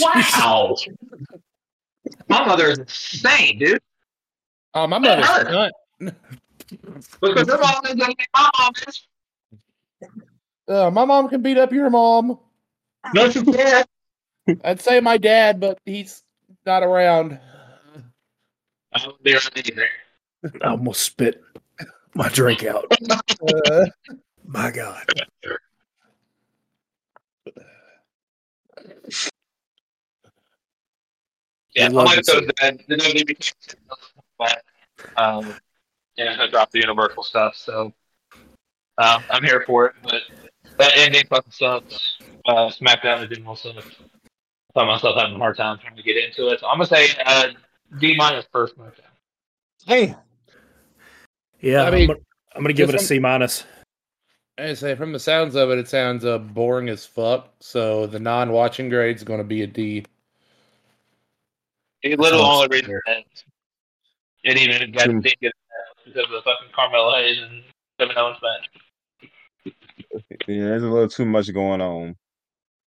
wow, 0.00 0.74
my 2.28 2.46
mother 2.46 2.68
is 2.70 2.78
insane, 2.78 3.58
dude. 3.58 3.78
Oh, 4.74 4.86
my 4.86 4.98
mother's 4.98 5.26
a 5.26 5.70
cunt. 6.00 6.14
Because 7.20 7.48
her 7.48 7.58
mom 7.58 7.86
is 7.86 7.96
like 7.96 8.28
my 8.34 8.50
mom 8.58 8.72
is. 8.86 9.06
Uh, 10.68 10.90
my 10.90 11.04
mom 11.04 11.28
can 11.28 11.40
beat 11.40 11.56
up 11.56 11.72
your 11.72 11.88
mom. 11.90 12.38
No, 13.14 13.30
she 13.30 13.42
can't. 13.42 13.88
I'd 14.64 14.80
say 14.80 15.00
my 15.00 15.16
dad, 15.16 15.60
but 15.60 15.78
he's 15.84 16.22
not 16.66 16.82
around. 16.82 17.38
I 18.92 18.98
don't 18.98 19.22
be 19.22 19.32
around 19.34 19.52
either. 19.56 19.88
I 20.62 20.68
almost 20.68 21.02
spit 21.02 21.42
my 22.14 22.28
drink 22.28 22.64
out. 22.64 22.92
Uh, 23.70 23.86
My 24.44 24.70
God. 24.72 25.04
Yeah, 31.74 31.84
I 31.84 31.86
I 31.86 31.88
love 31.88 32.06
might 32.06 32.24
to 32.24 32.32
go 32.32 32.40
to 32.40 32.52
bed. 32.54 32.80
The 32.88 32.96
WWE 32.96 33.52
but, 34.38 34.62
um, 35.16 35.54
and 36.18 36.28
it's 36.28 36.36
gonna 36.36 36.50
drop 36.50 36.70
the 36.70 36.80
Universal 36.80 37.22
stuff. 37.22 37.56
So 37.56 37.92
um, 38.98 39.22
I'm 39.30 39.42
here 39.42 39.64
for 39.66 39.86
it. 39.86 39.94
But 40.02 40.22
that 40.78 40.92
ending 40.96 41.24
fucking 41.28 41.52
sucks. 41.52 42.16
Uh, 42.46 42.68
SmackDown 42.68 43.22
in 43.24 43.32
general 43.34 43.56
sucks. 43.56 43.76
I 43.78 44.72
found 44.74 44.88
myself 44.88 45.16
having 45.18 45.36
a 45.36 45.38
hard 45.38 45.56
time 45.56 45.78
trying 45.78 45.96
to 45.96 46.02
get 46.02 46.16
into 46.16 46.48
it. 46.48 46.60
So 46.60 46.66
I'm 46.66 46.76
gonna 46.78 46.86
say 46.86 47.08
uh, 47.24 47.48
D 47.98 48.14
minus 48.16 48.44
first 48.52 48.76
SmackDown. 48.76 49.00
Hey, 49.86 50.14
Yeah, 51.60 51.82
I 51.84 51.86
I 51.86 51.90
mean, 51.90 52.00
am 52.02 52.06
gonna, 52.08 52.18
I'm 52.56 52.62
gonna 52.62 52.74
give 52.74 52.88
it 52.90 52.94
a 52.94 52.98
C 52.98 53.04
this 53.04 53.10
one- 53.10 53.16
C 53.16 53.18
minus. 53.20 53.64
I 54.58 54.74
say 54.74 54.96
from 54.96 55.12
the 55.12 55.20
sounds 55.20 55.54
of 55.54 55.70
it, 55.70 55.78
it 55.78 55.86
sounds 55.88 56.24
uh, 56.24 56.36
boring 56.38 56.88
as 56.88 57.06
fuck. 57.06 57.52
So 57.60 58.08
the 58.08 58.18
non-watching 58.18 58.88
grade 58.88 59.14
is 59.14 59.22
going 59.22 59.38
to 59.38 59.44
be 59.44 59.62
a 59.62 59.68
D. 59.68 60.04
The 62.02 62.16
little 62.16 62.40
Oh, 62.40 62.64
only 62.64 62.76
reason 62.76 62.98
that 63.06 63.24
it 64.42 64.56
even 64.56 64.90
got 64.90 65.06
didn't 65.06 65.22
get 65.22 65.36
it 65.42 65.52
because 66.08 66.24
of 66.24 66.30
the 66.30 66.42
fucking 66.42 66.68
Carmelo 66.74 67.14
Hayes 67.14 67.38
and 67.40 67.62
Kevin 67.98 68.16
Owens 68.18 68.38
match. 68.42 69.72
yeah, 70.46 70.64
there's 70.64 70.82
a 70.82 70.88
little 70.88 71.08
too 71.08 71.24
much 71.24 71.52
going 71.52 71.80
on 71.80 72.16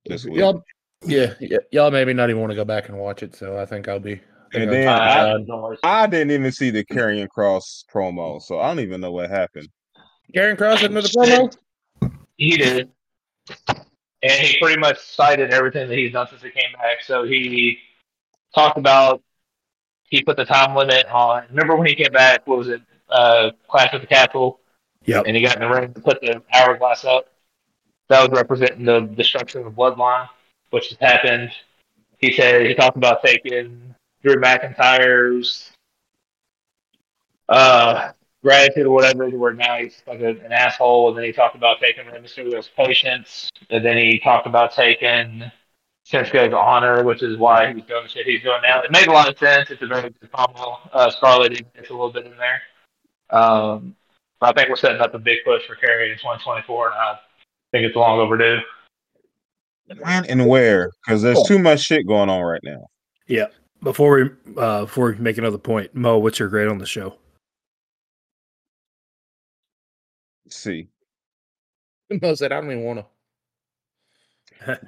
this 0.06 0.24
week. 0.24 0.36
Y'all, 0.38 0.62
yeah, 1.04 1.34
yeah, 1.40 1.58
y'all 1.70 1.90
maybe 1.90 2.12
not 2.12 2.30
even 2.30 2.40
want 2.40 2.50
to 2.50 2.56
go 2.56 2.64
back 2.64 2.88
and 2.88 2.98
watch 2.98 3.22
it. 3.22 3.34
So 3.34 3.58
I 3.58 3.66
think 3.66 3.88
I'll 3.88 4.00
be. 4.00 4.12
I 4.14 4.16
think 4.16 4.22
And 4.54 4.62
I'll- 4.64 5.46
then- 5.46 5.50
I, 5.82 5.88
I- 5.88 6.02
I 6.02 6.06
didn't 6.06 6.30
even 6.32 6.52
see 6.52 6.70
the 6.70 6.84
Karrion 6.84 7.28
Kross 7.28 7.84
promo, 7.92 8.40
so 8.40 8.58
I 8.60 8.68
don't 8.68 8.80
even 8.80 9.00
know 9.00 9.12
what 9.12 9.30
happened. 9.30 9.68
Karrion 10.34 10.56
Kross 10.56 10.78
had 10.78 10.90
another 10.90 11.08
promo. 11.08 11.54
He 12.36 12.56
did. 12.56 12.90
And 13.68 14.32
he 14.32 14.58
pretty 14.60 14.80
much 14.80 14.98
cited 14.98 15.52
everything 15.52 15.88
that 15.88 15.96
he's 15.96 16.12
done 16.12 16.26
since 16.28 16.42
he 16.42 16.50
came 16.50 16.72
back. 16.74 17.02
So 17.04 17.22
he 17.24 17.78
talked 18.54 18.76
about 18.78 19.22
he 20.10 20.22
put 20.22 20.36
the 20.36 20.44
time 20.44 20.74
limit 20.74 21.06
on. 21.06 21.44
Remember 21.50 21.76
when 21.76 21.86
he 21.86 21.94
came 21.94 22.10
back? 22.12 22.46
What 22.46 22.58
was 22.58 22.68
it? 22.68 22.80
Uh, 23.10 23.50
Clash 23.68 23.94
at 23.94 24.00
the 24.00 24.06
Capitol, 24.06 24.60
Yep. 25.06 25.24
and 25.26 25.36
he 25.36 25.42
got 25.42 25.56
in 25.56 25.62
the 25.62 25.68
ring 25.68 25.94
to 25.94 26.00
put 26.00 26.20
the 26.20 26.42
hourglass 26.52 27.04
up. 27.04 27.28
That 28.08 28.28
was 28.28 28.38
representing 28.38 28.84
the 28.84 29.00
destruction 29.00 29.60
of 29.60 29.64
the 29.64 29.70
bloodline, 29.70 30.28
which 30.70 30.88
has 30.88 30.98
happened. 30.98 31.50
He 32.18 32.32
said 32.32 32.66
he 32.66 32.74
talked 32.74 32.96
about 32.96 33.22
taking 33.22 33.94
Drew 34.22 34.36
McIntyre's 34.36 35.70
uh, 37.48 38.12
gratitude 38.42 38.86
or 38.86 38.90
whatever, 38.90 39.28
where 39.30 39.52
now 39.52 39.78
he's 39.78 40.02
like 40.06 40.20
a, 40.20 40.30
an 40.30 40.52
asshole. 40.52 41.08
And 41.08 41.18
then 41.18 41.24
he 41.24 41.32
talked 41.32 41.56
about 41.56 41.80
taking 41.80 42.06
Rey 42.06 42.20
Mysterio's 42.20 42.68
patience. 42.76 43.50
And 43.70 43.84
then 43.84 43.96
he 43.96 44.18
talked 44.18 44.46
about 44.46 44.72
taking 44.72 45.50
Shinsuke's 46.06 46.54
honor, 46.54 47.04
which 47.04 47.22
is 47.22 47.36
why 47.36 47.72
he's 47.72 47.84
doing 47.84 48.04
the 48.04 48.08
shit 48.08 48.26
he's 48.26 48.42
doing 48.42 48.60
now. 48.62 48.80
It 48.82 48.90
made 48.90 49.08
a 49.08 49.12
lot 49.12 49.28
of 49.28 49.38
sense. 49.38 49.70
It's 49.70 49.82
a 49.82 49.86
very 49.86 50.10
good 50.10 50.32
combo. 50.32 50.78
Uh, 50.92 51.10
Scarlett 51.10 51.52
gets 51.74 51.90
a 51.90 51.92
little 51.92 52.12
bit 52.12 52.26
in 52.26 52.36
there. 52.36 52.62
Um, 53.30 53.94
I 54.40 54.52
think 54.52 54.68
we're 54.68 54.76
setting 54.76 55.00
up 55.00 55.14
a 55.14 55.18
big 55.18 55.38
push 55.44 55.66
for 55.66 55.74
Carrie 55.74 56.12
in 56.12 56.18
2024, 56.18 56.86
and 56.86 56.94
I 56.94 57.18
think 57.72 57.84
it's 57.84 57.96
long 57.96 58.20
overdue. 58.20 58.58
When 60.00 60.24
and 60.26 60.46
where? 60.46 60.90
Because 61.04 61.22
there's 61.22 61.42
too 61.44 61.58
much 61.58 61.80
shit 61.80 62.06
going 62.06 62.28
on 62.28 62.42
right 62.42 62.60
now. 62.62 62.86
Yeah. 63.26 63.46
Before 63.82 64.16
we 64.16 64.54
uh, 64.56 64.82
before 64.82 65.12
we 65.12 65.18
make 65.18 65.38
another 65.38 65.58
point, 65.58 65.94
Mo, 65.94 66.18
what's 66.18 66.38
your 66.38 66.48
grade 66.48 66.68
on 66.68 66.78
the 66.78 66.86
show? 66.86 67.16
Let's 70.44 70.56
see. 70.56 70.88
Mo 72.10 72.34
said, 72.34 72.52
"I 72.52 72.60
don't 72.60 72.70
even 72.70 72.84
want 72.84 73.00
to." 73.00 73.06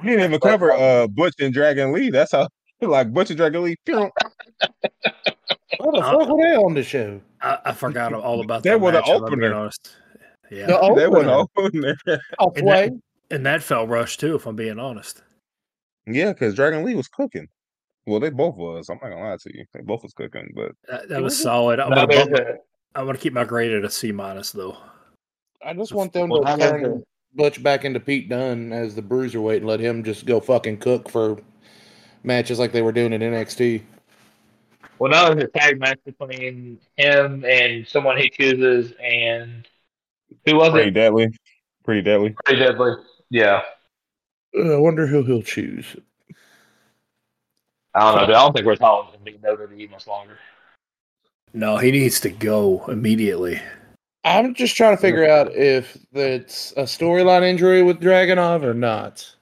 We 0.03 0.11
didn't 0.11 0.25
even 0.25 0.41
cover 0.41 0.73
uh 0.73 1.07
Butch 1.07 1.35
and 1.39 1.55
Dragon 1.55 1.93
Lee. 1.93 2.11
That's 2.11 2.33
how 2.33 2.49
like 2.81 3.13
Butch 3.13 3.31
and 3.31 3.37
Dragon 3.37 3.63
Lee. 3.63 3.77
pew, 3.87 3.97
What 5.79 5.95
the 5.95 6.03
fuck 6.03 6.29
were 6.29 6.43
they 6.43 6.57
on 6.57 6.75
the 6.75 6.83
show? 6.83 7.21
I, 7.43 7.59
I 7.67 7.73
forgot 7.73 8.13
all 8.13 8.41
about 8.41 8.63
that. 8.63 8.71
They 8.71 8.77
were 8.77 8.93
the 8.93 8.99
match, 9.01 9.09
if 9.09 9.15
I'm 9.17 9.25
being 9.25 9.33
opener. 9.45 9.55
honest. 9.55 9.97
Yeah, 10.51 10.67
The 10.67 10.95
They 10.97 11.07
were 11.07 11.19
opener. 11.19 11.47
opening 11.57 11.97
there. 12.07 12.21
halfway. 12.39 12.91
and 13.31 13.47
that 13.47 13.63
felt 13.63 13.89
rushed 13.89 14.21
too. 14.21 14.35
If 14.35 14.47
I'm 14.47 14.57
being 14.57 14.79
honest. 14.79 15.23
Yeah, 16.07 16.33
because 16.33 16.55
Dragon 16.55 16.85
Lee 16.85 16.95
was 16.97 17.09
cooking. 17.09 17.49
Well, 18.07 18.19
they 18.21 18.31
both 18.31 18.57
was. 18.57 18.89
I'm 18.89 18.99
not 19.03 19.11
gonna 19.11 19.23
lie 19.31 19.37
to 19.37 19.57
you. 19.57 19.65
They 19.73 19.81
both 19.83 20.03
was 20.03 20.13
cooking, 20.15 20.51
but 20.57 20.73
That, 20.89 21.09
that 21.09 21.23
was 21.23 21.41
solid. 21.41 21.79
I'm 21.79 21.91
Now 21.91 22.07
gonna, 22.07 22.09
there's 22.09 22.29
bump, 22.29 22.39
a- 22.49 22.99
I'm 22.99 23.07
gonna 23.07 23.19
keep 23.19 23.33
my 23.33 23.45
grade 23.45 23.73
at 23.73 23.85
a 23.85 23.91
C 23.91 24.11
minus 24.11 24.51
though. 24.53 24.77
I 25.65 25.75
just 25.75 25.93
want 25.93 26.13
them 26.13 26.31
well, 26.31 26.43
to 26.43 26.57
now 26.57 26.71
turn 26.71 27.05
Butch 27.35 27.63
back 27.63 27.85
into 27.85 28.01
Pete 28.01 28.29
Dunne 28.29 28.73
as 28.73 28.95
the 28.97 29.03
bruiserweight 29.03 29.59
and 29.59 29.67
let 29.67 29.79
him 29.79 30.03
just 30.03 30.27
go 30.27 30.41
fucking 30.41 30.79
cook 30.79 31.09
for 31.09 31.39
matches 32.25 32.59
like 32.59 32.73
they 32.73 32.83
were 32.83 32.91
doing 32.93 33.13
in 33.13 33.21
NXT. 33.21 33.83
Well, 35.01 35.11
now 35.11 35.33
there's 35.33 35.45
a 35.45 35.49
tag 35.49 35.81
match 35.81 35.99
between 36.05 36.79
him 36.99 37.45
and 37.47 37.89
someone 37.89 38.19
he 38.19 38.29
chooses, 38.29 38.93
and 39.03 39.67
who 40.45 40.57
was 40.57 40.73
pretty 40.73 40.89
it? 40.89 40.93
deadly. 40.93 41.35
Pretty 41.83 42.03
deadly. 42.03 42.35
Pretty 42.45 42.63
deadly. 42.63 42.97
Yeah. 43.31 43.63
Uh, 44.55 44.75
I 44.75 44.77
wonder 44.77 45.07
who 45.07 45.23
he'll 45.25 45.41
choose. 45.41 45.97
I 47.95 48.01
don't 48.01 48.15
know. 48.15 48.27
Dude. 48.27 48.37
I 48.37 48.43
don't 48.43 48.53
think 48.55 48.67
Ridge 48.67 48.79
Holland's 48.79 49.13
gonna 49.13 49.25
be 49.25 49.37
in 49.37 49.41
WWE 49.41 49.91
much 49.91 50.07
longer. 50.07 50.39
No, 51.55 51.79
he 51.79 51.91
needs 51.91 52.21
to 52.21 52.29
go 52.31 52.85
immediately. 52.87 53.59
I'm 54.25 54.53
just 54.53 54.77
trying 54.77 54.97
to 54.97 55.01
figure 55.01 55.27
out 55.27 55.51
if 55.55 55.97
it's 56.13 56.73
a 56.73 56.83
storyline 56.83 57.43
injury 57.43 57.83
with 57.83 58.01
Dragunov 58.01 58.65
or 58.65 58.75
not. 58.75 59.35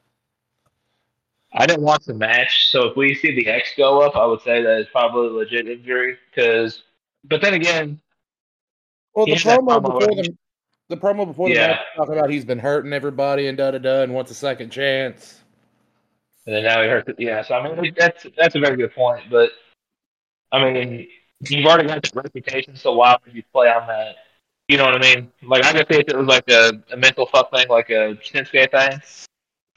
I 1.58 1.66
didn't 1.66 1.82
watch 1.82 2.04
the 2.04 2.14
match, 2.14 2.68
so 2.70 2.84
if 2.84 2.96
we 2.96 3.16
see 3.16 3.34
the 3.34 3.48
X 3.48 3.70
go 3.76 4.00
up, 4.00 4.14
I 4.14 4.24
would 4.24 4.40
say 4.42 4.62
that 4.62 4.78
it's 4.78 4.90
probably 4.90 5.26
a 5.26 5.30
legit 5.30 5.68
injury. 5.68 6.16
Because, 6.30 6.84
but 7.24 7.42
then 7.42 7.54
again, 7.54 8.00
Well, 9.12 9.26
the 9.26 9.32
Yeah, 9.32 9.38
promo 9.38 9.66
promo 9.66 9.82
before 9.82 10.14
the 10.14 10.36
the 10.88 10.96
promo 10.96 11.26
before 11.26 11.48
the 11.48 11.56
match 11.56 11.80
talking 11.96 12.14
about 12.16 12.30
he's 12.30 12.44
been 12.44 12.60
hurting 12.60 12.92
everybody 12.92 13.48
and 13.48 13.58
da 13.58 13.72
da 13.72 13.78
da 13.78 14.02
and 14.02 14.14
wants 14.14 14.30
a 14.30 14.34
second 14.34 14.70
chance. 14.70 15.42
and 16.46 16.54
then 16.54 16.62
now 16.62 16.80
he 16.80 16.88
hurts. 16.88 17.08
It. 17.08 17.16
Yeah. 17.18 17.42
So 17.42 17.56
I 17.56 17.76
mean, 17.80 17.92
that's 17.98 18.24
that's 18.36 18.54
a 18.54 18.60
very 18.60 18.76
good 18.76 18.94
point. 18.94 19.24
But 19.28 19.50
I 20.52 20.62
mean, 20.62 21.08
you've 21.40 21.66
already 21.66 21.88
got 21.88 22.02
the 22.04 22.10
reputation, 22.14 22.76
so 22.76 22.92
why 22.94 23.16
would 23.24 23.34
you 23.34 23.42
play 23.52 23.68
on 23.68 23.86
that? 23.88 24.14
You 24.68 24.76
know 24.76 24.84
what 24.84 24.94
I 24.94 25.14
mean? 25.14 25.32
Like 25.42 25.64
I 25.64 25.72
could 25.72 25.88
see 25.92 26.00
if 26.00 26.08
it 26.08 26.16
was 26.16 26.26
like 26.28 26.48
a, 26.50 26.80
a 26.92 26.96
mental 26.96 27.26
fuck 27.26 27.50
thing, 27.50 27.66
like 27.68 27.90
a 27.90 28.14
Shinsuke 28.22 28.70
thing. 28.70 29.02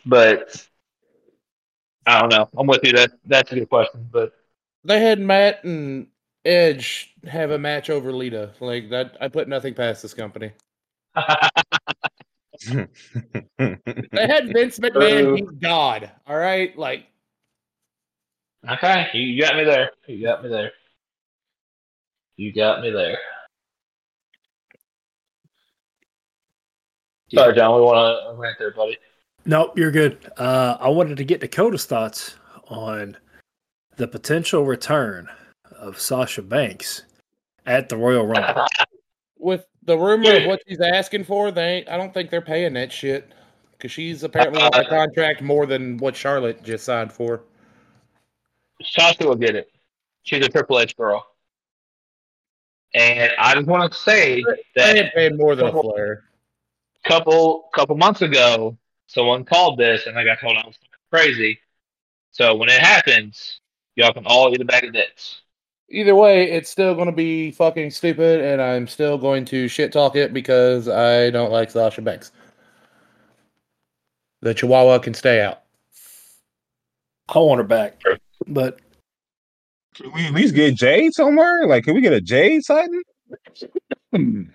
But 0.05 0.67
I 2.05 2.19
don't 2.19 2.29
know. 2.29 2.49
I'm 2.57 2.67
with 2.67 2.83
you. 2.83 2.93
That 2.93 3.11
that's 3.25 3.51
a 3.51 3.55
good 3.55 3.69
question. 3.69 4.07
But 4.11 4.33
They 4.83 4.99
had 4.99 5.19
Matt 5.19 5.63
and 5.63 6.07
Edge 6.45 7.13
have 7.27 7.51
a 7.51 7.59
match 7.59 7.89
over 7.89 8.11
Lita. 8.11 8.53
Like 8.59 8.89
that, 8.89 9.17
I 9.21 9.27
put 9.27 9.47
nothing 9.47 9.73
past 9.73 10.01
this 10.01 10.13
company. 10.13 10.51
They 13.57 14.27
had 14.27 14.53
Vince 14.53 14.79
McMahon. 14.79 15.37
He's 15.37 15.49
God. 15.59 16.11
All 16.27 16.37
right, 16.37 16.77
like 16.77 17.05
okay, 18.69 19.07
you 19.13 19.21
you 19.21 19.41
got 19.41 19.55
me 19.55 19.63
there. 19.63 19.91
You 20.07 20.23
got 20.23 20.43
me 20.43 20.49
there. 20.49 20.71
You 22.37 22.53
got 22.53 22.81
me 22.81 22.91
there. 22.91 23.17
Sorry, 27.33 27.55
John. 27.55 27.75
We 27.75 27.81
want 27.81 28.35
to 28.35 28.41
rant 28.41 28.57
there, 28.59 28.71
buddy. 28.71 28.97
Nope, 29.45 29.77
you're 29.77 29.91
good. 29.91 30.17
Uh, 30.37 30.77
I 30.79 30.89
wanted 30.89 31.17
to 31.17 31.23
get 31.23 31.41
Dakota's 31.41 31.85
thoughts 31.85 32.35
on 32.67 33.17
the 33.97 34.07
potential 34.07 34.65
return 34.65 35.27
of 35.71 35.99
Sasha 35.99 36.41
Banks 36.41 37.03
at 37.65 37.89
the 37.89 37.97
Royal 37.97 38.25
Rumble. 38.25 38.65
With 39.37 39.65
the 39.83 39.97
rumor 39.97 40.35
of 40.35 40.45
what 40.45 40.61
she's 40.67 40.79
asking 40.79 41.23
for, 41.23 41.49
they 41.51 41.77
ain't, 41.77 41.89
I 41.89 41.97
don't 41.97 42.13
think 42.13 42.29
they're 42.29 42.41
paying 42.41 42.73
that 42.73 42.91
shit 42.91 43.31
because 43.71 43.91
she's 43.91 44.21
apparently 44.21 44.61
on 44.61 44.71
a 44.75 44.87
contract 44.87 45.41
more 45.41 45.65
than 45.65 45.97
what 45.97 46.15
Charlotte 46.15 46.61
just 46.61 46.85
signed 46.85 47.11
for. 47.11 47.41
Sasha 48.83 49.25
will 49.25 49.35
get 49.35 49.55
it. 49.55 49.71
She's 50.21 50.45
a 50.45 50.49
Triple 50.49 50.79
H 50.79 50.95
girl. 50.95 51.25
And 52.93 53.31
I 53.39 53.55
just 53.55 53.65
want 53.65 53.91
to 53.91 53.97
say 53.97 54.43
They 54.43 54.53
that 54.75 54.95
ain't 54.97 55.13
paying 55.15 55.37
more 55.37 55.55
than 55.55 55.67
a 55.67 55.71
Flair. 55.71 56.25
couple 57.05 57.69
couple 57.73 57.95
months 57.97 58.21
ago, 58.21 58.77
someone 59.11 59.43
called 59.43 59.77
this, 59.77 60.07
and 60.07 60.17
I 60.17 60.23
got 60.23 60.39
told 60.39 60.57
I 60.57 60.65
was 60.65 60.77
crazy. 61.11 61.59
So 62.31 62.55
when 62.55 62.69
it 62.69 62.79
happens, 62.79 63.59
y'all 63.95 64.13
can 64.13 64.25
all 64.25 64.51
eat 64.53 64.61
a 64.61 64.65
bag 64.65 64.85
of 64.85 64.93
dicks. 64.93 65.41
Either 65.89 66.15
way, 66.15 66.49
it's 66.49 66.69
still 66.69 66.95
going 66.95 67.07
to 67.07 67.11
be 67.11 67.51
fucking 67.51 67.91
stupid, 67.91 68.39
and 68.39 68.61
I'm 68.61 68.87
still 68.87 69.17
going 69.17 69.43
to 69.45 69.67
shit 69.67 69.91
talk 69.91 70.15
it 70.15 70.33
because 70.33 70.87
I 70.87 71.29
don't 71.29 71.51
like 71.51 71.69
Sasha 71.69 72.01
Banks. 72.01 72.31
The 74.41 74.53
Chihuahua 74.53 74.99
can 74.99 75.13
stay 75.13 75.41
out. 75.41 75.63
I 77.27 77.39
want 77.39 77.59
her 77.59 77.67
back, 77.67 78.01
but 78.47 78.79
Can 79.95 80.11
we 80.13 80.25
at 80.27 80.33
least 80.33 80.55
get 80.55 80.75
Jade 80.75 81.13
somewhere? 81.13 81.67
Like, 81.67 81.83
can 81.83 81.93
we 81.95 82.01
get 82.01 82.13
a 82.13 82.21
Jade 82.21 82.63
sighting? 82.63 83.03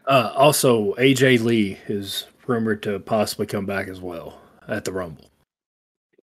uh, 0.07 0.33
also 0.35 0.95
AJ 0.95 1.43
Lee 1.43 1.79
is 1.89 2.27
rumored 2.47 2.83
to 2.83 2.99
possibly 3.01 3.47
come 3.47 3.65
back 3.65 3.89
as 3.89 4.01
well 4.01 4.39
at 4.69 4.85
the 4.85 4.93
Rumble. 4.93 5.31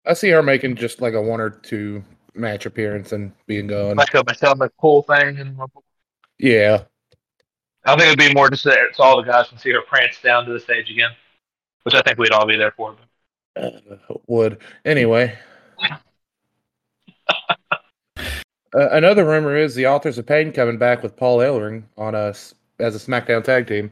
I 0.06 0.14
see 0.14 0.30
her 0.30 0.44
making 0.44 0.76
just 0.76 1.02
like 1.02 1.14
a 1.14 1.22
one 1.22 1.42
or 1.42 1.50
two 1.50 2.04
match 2.36 2.66
appearance 2.66 3.12
and 3.12 3.32
being 3.48 3.68
gone. 3.68 3.96
Like 3.98 4.14
a 4.14 4.24
Michelle 4.26 4.56
McCool 4.56 5.06
thing, 5.08 5.40
and 5.40 5.58
rumble. 5.58 5.84
Yeah, 6.38 6.84
I 7.86 7.96
think 7.96 8.08
it'd 8.08 8.20
be 8.20 8.34
more 8.34 8.50
just 8.50 8.64
that 8.66 8.96
so 8.96 9.04
all 9.04 9.18
the 9.18 9.24
guys 9.24 9.48
can 9.48 9.58
see 9.58 9.72
her 9.72 9.82
prance 9.82 10.22
down 10.22 10.46
to 10.46 10.54
the 10.54 10.60
stage 10.60 10.90
again, 10.90 11.12
which 11.84 11.96
I 11.96 12.02
think 12.02 12.18
we'd 12.18 12.32
all 12.32 12.46
be 12.46 12.58
there 12.58 12.72
for. 12.72 12.96
uh, 13.56 13.70
would 14.28 14.60
anyway. 14.84 15.38
Uh, 18.78 18.90
another 18.92 19.24
rumor 19.24 19.56
is 19.56 19.74
the 19.74 19.88
Authors 19.88 20.18
of 20.18 20.26
Pain 20.26 20.52
coming 20.52 20.78
back 20.78 21.02
with 21.02 21.16
Paul 21.16 21.38
Ellering 21.38 21.84
on 21.98 22.14
us 22.14 22.54
as 22.78 22.94
a 22.94 23.00
SmackDown 23.00 23.42
tag 23.42 23.68
team. 23.68 23.90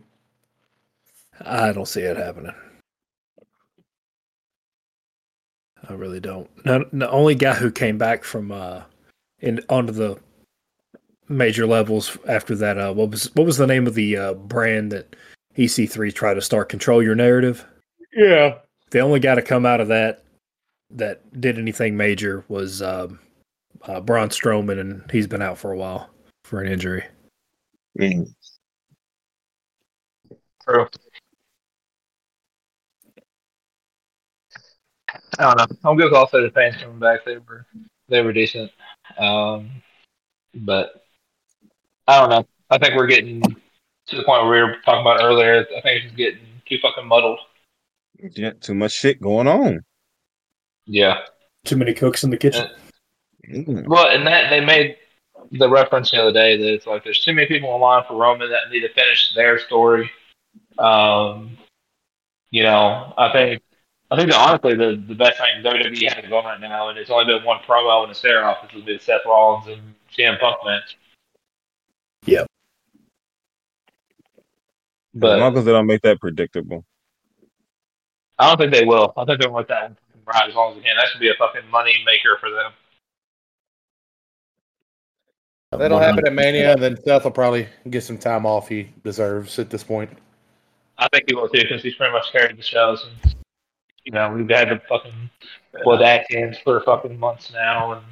I 1.40 1.72
don't 1.72 1.88
see 1.88 2.02
it 2.02 2.18
happening. 2.18 2.52
I 5.90 5.94
really 5.94 6.20
don't. 6.20 6.50
No, 6.66 6.86
the 6.92 7.10
only 7.10 7.36
guy 7.36 7.54
who 7.54 7.72
came 7.72 7.98
back 7.98 8.24
from 8.24 8.52
uh 8.52 8.84
in 9.40 9.60
onto 9.70 9.92
the 9.92 10.18
major 11.30 11.66
levels 11.66 12.18
after 12.28 12.56
that 12.56 12.78
uh 12.78 12.94
what 12.94 13.12
was 13.12 13.34
what 13.36 13.46
was 13.46 13.58
the 13.58 13.68
name 13.68 13.88
of 13.88 13.94
the 13.96 14.16
uh 14.18 14.34
brand 14.34 14.92
that 14.92 15.16
EC3 15.58 16.14
tried 16.14 16.36
to 16.36 16.42
start 16.42 16.70
control 16.70 17.04
your 17.04 17.16
narrative? 17.16 17.66
Yeah, 18.14 18.60
The 18.92 19.00
only 19.00 19.20
guy 19.20 19.36
to 19.36 19.42
come 19.42 19.66
out 19.66 19.82
of 19.82 19.88
that 19.88 20.24
that 20.92 21.42
did 21.42 21.58
anything 21.58 21.98
major 21.98 22.46
was 22.48 22.82
um 22.82 23.20
uh, 23.86 24.00
Braun 24.00 24.30
Strowman, 24.30 24.80
and 24.80 25.10
he's 25.12 25.28
been 25.28 25.42
out 25.42 25.58
for 25.58 25.72
a 25.72 25.78
while 25.78 26.10
for 26.46 26.62
an 26.62 26.72
injury. 26.72 27.04
Mm. 28.00 28.34
True. 30.64 30.88
I 35.40 35.44
don't 35.44 35.58
know. 35.58 35.90
I'm 35.90 35.98
good 35.98 36.06
with 36.06 36.14
also 36.14 36.42
the 36.42 36.52
fans 36.52 36.76
coming 36.78 37.00
back. 37.00 37.26
They 37.26 37.38
were 37.38 37.66
they 38.10 38.22
were 38.22 38.34
decent. 38.34 38.72
Um, 39.18 39.70
but 40.54 41.04
I 42.08 42.20
don't 42.20 42.30
know. 42.30 42.46
I 42.70 42.78
think 42.78 42.96
we're 42.96 43.08
getting 43.08 43.42
to 43.42 44.16
the 44.16 44.24
point 44.24 44.46
where 44.46 44.52
we 44.52 44.62
were 44.62 44.78
talking 44.86 45.02
about 45.02 45.22
earlier. 45.22 45.66
I 45.78 45.82
think 45.82 46.06
it's 46.06 46.16
getting 46.16 46.40
too 46.68 46.78
fucking 46.82 47.08
muddled. 47.08 47.40
Yeah, 48.20 48.52
too 48.60 48.74
much 48.74 48.94
shit 48.94 49.22
going 49.22 49.48
on. 49.48 49.84
Yeah. 50.86 51.20
Too 51.66 51.78
many 51.78 51.94
cooks 51.94 52.24
in 52.24 52.30
the 52.30 52.38
kitchen. 52.38 52.70
Mm. 53.50 53.88
Well, 53.88 54.08
and 54.08 54.26
that 54.28 54.50
they 54.50 54.60
made 54.60 54.98
the 55.52 55.70
reference 55.70 56.12
the 56.12 56.22
other 56.22 56.34
day 56.34 56.58
that 56.58 56.74
it's 56.74 56.88
like 56.88 57.04
there's 57.04 57.24
too 57.24 57.34
many 57.34 57.48
people 57.48 57.74
in 57.76 57.82
line 57.82 58.04
for 58.08 58.16
Roman 58.18 58.50
that 58.50 58.72
need 58.72 58.82
to 58.82 58.94
finish 58.94 59.34
their 59.34 59.60
story. 59.60 60.10
Um, 60.78 61.58
you 62.52 62.64
know, 62.64 63.14
I 63.18 63.32
think 63.32 63.63
I 64.14 64.16
think 64.16 64.30
that 64.30 64.40
honestly 64.40 64.76
the 64.76 65.04
the 65.08 65.16
best 65.16 65.40
thing 65.40 65.64
WWE 65.64 66.14
has 66.14 66.30
going 66.30 66.46
right 66.46 66.62
now, 66.62 66.90
and 66.90 67.00
it's 67.00 67.10
only 67.10 67.26
been 67.26 67.44
one 67.44 67.58
promo 67.68 68.04
and 68.04 68.12
a 68.12 68.16
stare 68.16 68.46
off, 68.46 68.62
this 68.62 68.72
will 68.72 68.84
be 68.84 68.96
the 68.96 69.04
Seth 69.04 69.22
Rollins 69.26 69.66
and 69.68 69.82
CM 70.16 70.40
Punk 70.40 70.58
match. 70.64 71.00
Yep. 72.26 72.44
as 72.44 72.48
But 75.16 75.40
long 75.40 75.58
as 75.58 75.66
they 75.66 75.72
don't 75.72 75.88
make 75.88 76.02
that 76.04 76.20
predictable. 76.20 76.86
I 78.38 78.50
don't 78.50 78.58
think 78.60 78.72
they 78.72 78.86
will. 78.86 79.14
I 79.18 79.26
think 79.26 79.42
they'll 79.42 79.52
let 79.52 79.68
that 79.70 79.94
ride 80.28 80.50
as 80.50 80.54
long 80.54 80.74
as 80.74 80.78
they 80.78 80.84
can. 80.84 80.96
That 80.96 81.08
should 81.08 81.20
be 81.20 81.30
a 81.30 81.36
fucking 81.40 81.68
money 81.72 81.96
maker 82.06 82.38
for 82.40 82.52
them. 82.52 82.72
that'll 85.72 85.98
happen 85.98 86.28
at 86.28 86.34
Mania, 86.34 86.74
and 86.74 86.84
then 86.84 86.98
Seth 87.04 87.24
will 87.24 87.32
probably 87.32 87.68
get 87.90 88.04
some 88.04 88.20
time 88.20 88.46
off 88.46 88.68
he 88.68 88.90
deserves 89.04 89.58
at 89.58 89.72
this 89.72 89.84
point. 89.84 90.12
I 91.00 91.08
think 91.12 91.26
he 91.28 91.34
will 91.34 91.50
too, 91.50 91.64
because 91.64 91.82
he's 91.82 91.96
pretty 91.96 92.14
much 92.14 92.32
carried 92.32 92.58
the 92.58 92.62
show 92.62 92.96
And, 93.24 93.36
you 94.06 94.12
know, 94.12 94.32
we've 94.32 94.50
had 94.50 94.70
the 94.70 94.82
fucking 94.88 95.30
blood 95.84 96.02
Atkins 96.02 96.58
for 96.60 96.82
fucking 96.82 97.18
months 97.20 97.52
now, 97.54 97.94
and 97.94 98.06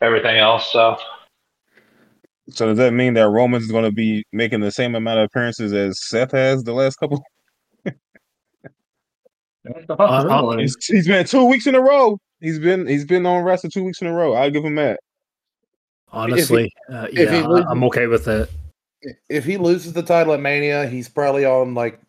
everything 0.00 0.36
else. 0.36 0.70
So 0.72 0.96
So 2.50 2.66
does 2.66 2.78
that 2.78 2.92
mean 2.92 3.14
that 3.14 3.28
Roman's 3.28 3.70
going 3.70 3.84
to 3.84 3.92
be 3.92 4.24
making 4.32 4.60
the 4.60 4.70
same 4.70 4.94
amount 4.94 5.18
of 5.20 5.24
appearances 5.26 5.72
as 5.72 6.00
Seth 6.08 6.32
has 6.32 6.62
the 6.64 6.72
last 6.72 6.96
couple? 6.96 7.22
Uh, 9.90 10.56
He's, 10.56 10.76
he's 10.86 11.06
been 11.06 11.26
two 11.26 11.44
weeks 11.44 11.66
in 11.66 11.74
a 11.74 11.80
row. 11.80 12.18
He's 12.40 12.58
been 12.58 12.86
he's 12.86 13.04
been 13.04 13.26
on 13.26 13.42
wrestling 13.42 13.70
two 13.70 13.84
weeks 13.84 14.00
in 14.00 14.06
a 14.06 14.12
row. 14.14 14.32
I'll 14.34 14.50
give 14.50 14.64
him 14.64 14.76
that. 14.76 15.00
Honestly, 16.10 16.72
uh, 16.90 17.06
if 17.10 17.16
he 17.30 17.36
yeah, 17.36 17.46
loses- 17.46 17.66
I- 17.66 17.70
I'm 17.70 17.84
okay 17.84 18.06
with 18.06 18.28
it. 18.28 18.50
If 19.28 19.44
he 19.44 19.58
loses 19.58 19.92
the 19.92 20.02
title 20.02 20.32
at 20.32 20.40
Mania, 20.40 20.86
he's 20.86 21.08
probably 21.08 21.44
on 21.44 21.74
like 21.74 22.00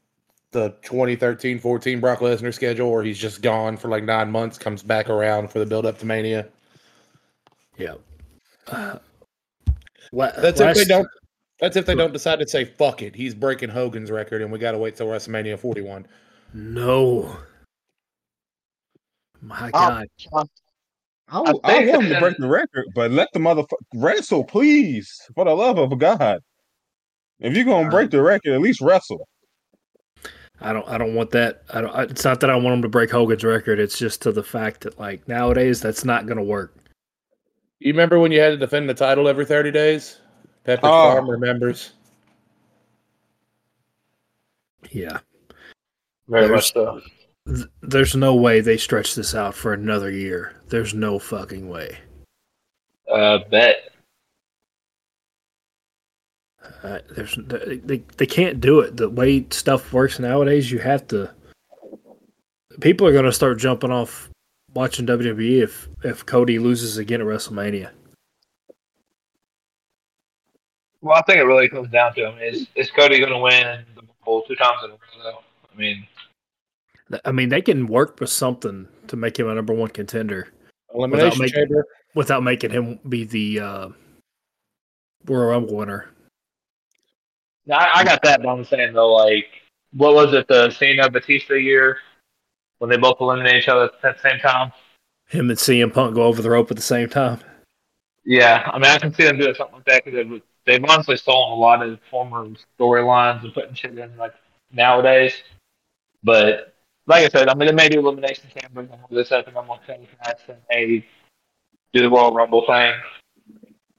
the 0.52 0.72
2013-14 0.84 2.02
Brock 2.02 2.20
Lesnar 2.20 2.54
schedule, 2.54 2.88
or 2.88 3.04
he's 3.04 3.20
just 3.20 3.42
gone 3.42 3.78
for 3.78 3.88
like 3.88 4.04
nine 4.04 4.32
months, 4.32 4.58
comes 4.58 4.82
back 4.82 5.10
around 5.10 5.52
for 5.52 5.60
the 5.60 5.66
build 5.66 5.86
up 5.86 5.98
to 6.00 6.06
Mania. 6.06 6.48
Yeah. 7.78 7.96
Uh, 8.68 8.98
la- 10.12 10.32
That's 10.38 10.60
if 10.60 10.76
they 10.76 10.86
don't. 10.86 11.08
That's 11.60 11.76
if 11.76 11.86
they 11.86 11.96
don't 11.96 12.14
decide 12.14 12.40
to 12.40 12.48
say 12.48 12.64
fuck 12.64 13.02
it. 13.02 13.16
He's 13.16 13.36
breaking 13.36 13.70
Hogan's 13.70 14.10
record, 14.10 14.42
and 14.42 14.52
we 14.52 14.60
got 14.60 14.72
to 14.72 14.78
wait 14.78 14.96
till 14.96 15.08
WrestleMania 15.08 15.60
41. 15.60 16.08
No. 16.54 17.38
My. 19.42 19.70
God. 19.72 20.08
I, 21.32 21.38
I 21.38 21.40
I, 21.42 21.44
think 21.44 21.64
want 21.64 22.04
him 22.06 22.10
to 22.14 22.20
break 22.20 22.38
the 22.38 22.48
record, 22.48 22.86
but 22.96 23.12
let 23.12 23.28
the 23.34 23.40
motherfucker 23.40 23.74
wrestle, 23.94 24.44
please, 24.44 25.14
for 25.36 25.46
the 25.46 25.52
love 25.52 25.78
of 25.78 25.98
God. 26.00 26.40
If 27.40 27.56
you're 27.56 27.66
gonna 27.66 27.90
break 27.90 28.10
the 28.10 28.22
record, 28.22 28.54
at 28.54 28.62
least 28.62 28.82
wrestle. 28.82 29.28
I 30.62 30.74
don't. 30.74 30.88
I 30.88 30.98
don't 30.98 31.16
want 31.16 31.32
that. 31.32 31.64
I 31.74 31.82
don't. 31.82 32.12
It's 32.12 32.24
not 32.26 32.40
that 32.42 32.50
I 32.50 32.56
want 32.56 32.76
him 32.76 32.82
to 32.82 32.90
break 32.90 33.10
Hogan's 33.12 33.44
record. 33.44 33.80
It's 33.80 33.98
just 33.98 34.22
to 34.24 34.32
the 34.32 34.44
fact 34.44 34.82
that 34.82 35.00
like 35.00 35.28
nowadays 35.28 35.82
that's 35.82 36.04
not 36.04 36.26
going 36.26 36.38
to 36.38 36.44
work. 36.44 36.76
You 37.80 37.94
remember 37.94 38.20
when 38.20 38.32
you 38.34 38.42
had 38.42 38.50
to 38.50 38.58
defend 38.58 38.90
the 38.90 38.94
title 38.94 39.28
every 39.30 39.46
30 39.46 39.72
days? 39.72 40.20
Pepper 40.66 40.86
Oh. 40.88 41.14
Farm 41.14 41.30
remembers. 41.30 41.94
Yeah. 44.92 45.20
very 46.28 46.48
There's- 46.48 46.52
much 46.52 46.74
so. 46.74 47.02
Th- 47.48 47.68
There's 47.82 48.16
no 48.16 48.36
way 48.36 48.60
they 48.60 48.78
stretch 48.78 49.16
this 49.16 49.34
out 49.34 49.56
for 49.56 49.74
another 49.74 50.12
year. 50.12 50.62
There's 50.68 50.94
no 50.94 51.20
fucking 51.20 51.68
way. 51.70 51.98
Uh, 53.12 53.40
bet. 53.50 53.92
Uh, 56.84 57.00
there's 57.12 57.38
they 57.48 58.04
they 58.18 58.26
can't 58.26 58.60
do 58.62 58.80
it 58.82 58.98
the 58.98 59.10
way 59.10 59.46
stuff 59.50 59.92
works 59.94 60.20
nowadays. 60.20 60.72
You 60.72 60.80
have 60.80 61.08
to. 61.08 61.34
People 62.82 63.08
are 63.08 63.12
going 63.14 63.26
to 63.26 63.32
start 63.32 63.60
jumping 63.60 63.92
off 63.92 64.30
watching 64.74 65.06
WWE 65.08 65.62
if 65.64 65.90
if 66.04 66.26
Cody 66.26 66.60
loses 66.60 66.98
again 66.98 67.22
at 67.22 67.28
WrestleMania. 67.28 67.90
Well, 71.02 71.18
I 71.18 71.22
think 71.24 71.40
it 71.40 71.44
really 71.44 71.70
comes 71.70 71.90
down 71.90 72.14
to 72.16 72.30
him. 72.30 72.38
Is 72.42 72.68
is 72.76 72.92
Cody 72.92 73.20
going 73.20 73.32
to 73.32 73.38
win 73.40 73.86
the 73.96 74.02
Rumble 74.26 74.42
two 74.48 74.56
times 74.56 74.80
in 74.84 74.92
a 74.92 74.94
row? 74.94 75.00
Though? 75.24 75.40
I 75.74 75.78
mean, 75.78 76.08
I 77.26 77.32
mean, 77.32 77.50
they 77.50 77.62
can 77.62 77.88
work 77.88 78.20
with 78.20 78.30
something 78.30 78.88
to 79.08 79.16
make 79.16 79.40
him 79.40 79.48
a 79.48 79.56
number 79.56 79.74
one 79.74 79.90
contender 79.90 80.50
Elimination 80.94 81.40
making- 81.40 81.56
Chamber. 81.56 81.86
without 82.16 82.44
making 82.44 82.72
him 82.72 83.00
be 83.08 83.24
the 83.24 83.60
uh, 83.60 83.90
Royal 85.26 85.48
Rumble 85.52 85.76
winner. 85.78 86.10
I, 87.72 88.00
I 88.00 88.04
got 88.04 88.22
that, 88.24 88.42
but 88.42 88.50
I'm 88.50 88.66
saying 88.66 88.94
though, 88.94 89.14
like, 89.14 89.48
what 89.94 90.14
was 90.14 90.34
it, 90.34 90.48
the 90.48 90.70
Cena 90.72 91.10
Batista 91.10 91.56
year 91.56 91.98
when 92.80 92.90
they 92.90 92.98
both 92.98 93.18
eliminated 93.20 93.64
each 93.64 93.70
other 93.70 93.86
at 93.86 94.02
the 94.02 94.30
same 94.30 94.40
time? 94.40 94.72
Him 95.28 95.50
and 95.50 95.60
CM 95.60 95.94
Punk 95.94 96.16
go 96.16 96.24
over 96.24 96.42
the 96.42 96.50
rope 96.50 96.72
at 96.72 96.78
the 96.78 96.84
same 96.84 97.10
time. 97.10 97.40
Yeah, 98.26 98.70
I 98.72 98.78
mean, 98.78 98.92
I 98.92 98.98
can 98.98 99.14
see 99.14 99.24
them 99.24 99.38
doing 99.38 99.56
something 99.56 99.76
like 99.76 99.86
that 99.86 100.06
because 100.06 100.28
they've, 100.28 100.42
they've 100.66 100.90
honestly 100.90 101.18
stolen 101.18 101.52
a 101.52 101.56
lot 101.56 101.82
of 101.82 102.00
former 102.10 102.48
storylines 102.80 103.44
and 103.44 103.54
putting 103.54 103.74
shit 103.74 103.98
in 103.98 104.18
like 104.18 104.34
nowadays. 104.72 105.34
But 106.24 106.74
like 107.08 107.26
I 107.26 107.30
said, 107.30 107.50
I 107.50 107.56
mean, 107.56 107.68
they 107.68 107.74
may 107.74 107.90
do 107.90 108.00
elimination 108.00 108.50
chamber 108.56 108.82
and 108.82 108.90
this 109.10 109.28
stuff, 109.28 109.48
and 109.48 109.58
I'm 109.58 109.68
like, 109.68 109.82
that's 109.88 110.44
and 110.48 110.58
they 110.70 111.06
do 111.94 112.02
the 112.02 112.10
Royal 112.10 112.34
Rumble 112.34 112.66
thing. 112.68 112.94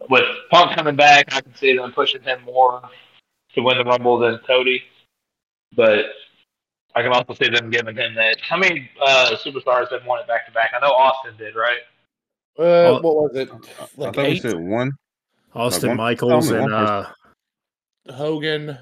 With 0.08 0.24
Punk 0.50 0.76
coming 0.76 0.96
back, 0.96 1.34
I 1.34 1.40
can 1.40 1.54
see 1.54 1.76
them 1.76 1.92
pushing 1.92 2.22
him 2.22 2.42
more 2.44 2.82
to 3.54 3.62
win 3.62 3.78
the 3.78 3.84
Rumble 3.84 4.18
than 4.18 4.38
Cody. 4.46 4.82
But 5.76 6.06
I 6.94 7.02
can 7.02 7.12
also 7.12 7.34
see 7.34 7.48
them 7.48 7.70
giving 7.70 7.96
him 7.96 8.14
that. 8.16 8.40
How 8.40 8.56
many 8.56 8.90
uh, 9.00 9.36
superstars 9.36 9.90
have 9.92 10.04
won 10.06 10.20
it 10.20 10.26
back 10.26 10.46
to 10.46 10.52
back? 10.52 10.72
I 10.76 10.80
know 10.80 10.92
Austin 10.92 11.34
did, 11.38 11.54
right? 11.54 11.78
Uh, 12.58 12.62
Oh, 12.62 13.00
what 13.00 13.14
was 13.14 13.36
it? 13.36 13.48
I 13.50 13.54
Like 13.96 14.14
thought 14.14 14.16
we 14.16 14.22
eight? 14.22 14.42
said 14.42 14.54
one. 14.58 14.90
Austin 15.54 15.88
one- 15.90 15.96
Michaels 15.98 16.50
and 16.50 16.72
uh, 16.72 17.06
Hogan. 18.12 18.76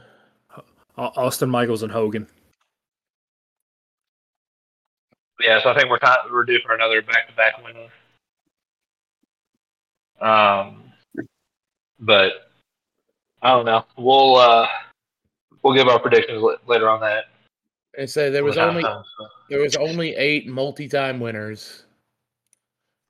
Austin 0.97 1.49
Michaels 1.51 1.83
and 1.83 1.93
Hogan. 1.93 2.27
Yeah, 5.41 5.63
so 5.63 5.71
I 5.71 5.79
think 5.79 5.89
we're 5.91 6.01
kind 6.01 6.19
we're 6.33 6.45
due 6.45 6.59
for 6.67 6.75
another 6.75 7.01
back 7.03 7.29
to 7.29 7.35
back 7.37 7.55
winner. 7.63 7.87
Um, 10.21 10.83
but 12.01 12.48
I 13.43 13.51
don't 13.51 13.67
know. 13.67 13.85
We'll 13.97 14.37
uh, 14.37 14.67
we'll 15.63 15.75
give 15.75 15.89
our 15.89 15.99
predictions 15.99 16.43
la- 16.43 16.57
later 16.67 16.89
on 16.89 17.01
that. 17.01 17.25
And 17.97 18.09
say 18.09 18.31
there 18.31 18.45
was 18.45 18.59
only 18.59 18.83
so. 18.83 19.03
there 19.51 19.61
was 19.61 19.77
only 19.77 20.15
eight 20.17 20.47
multi-time 20.47 21.21
winners. 21.21 21.85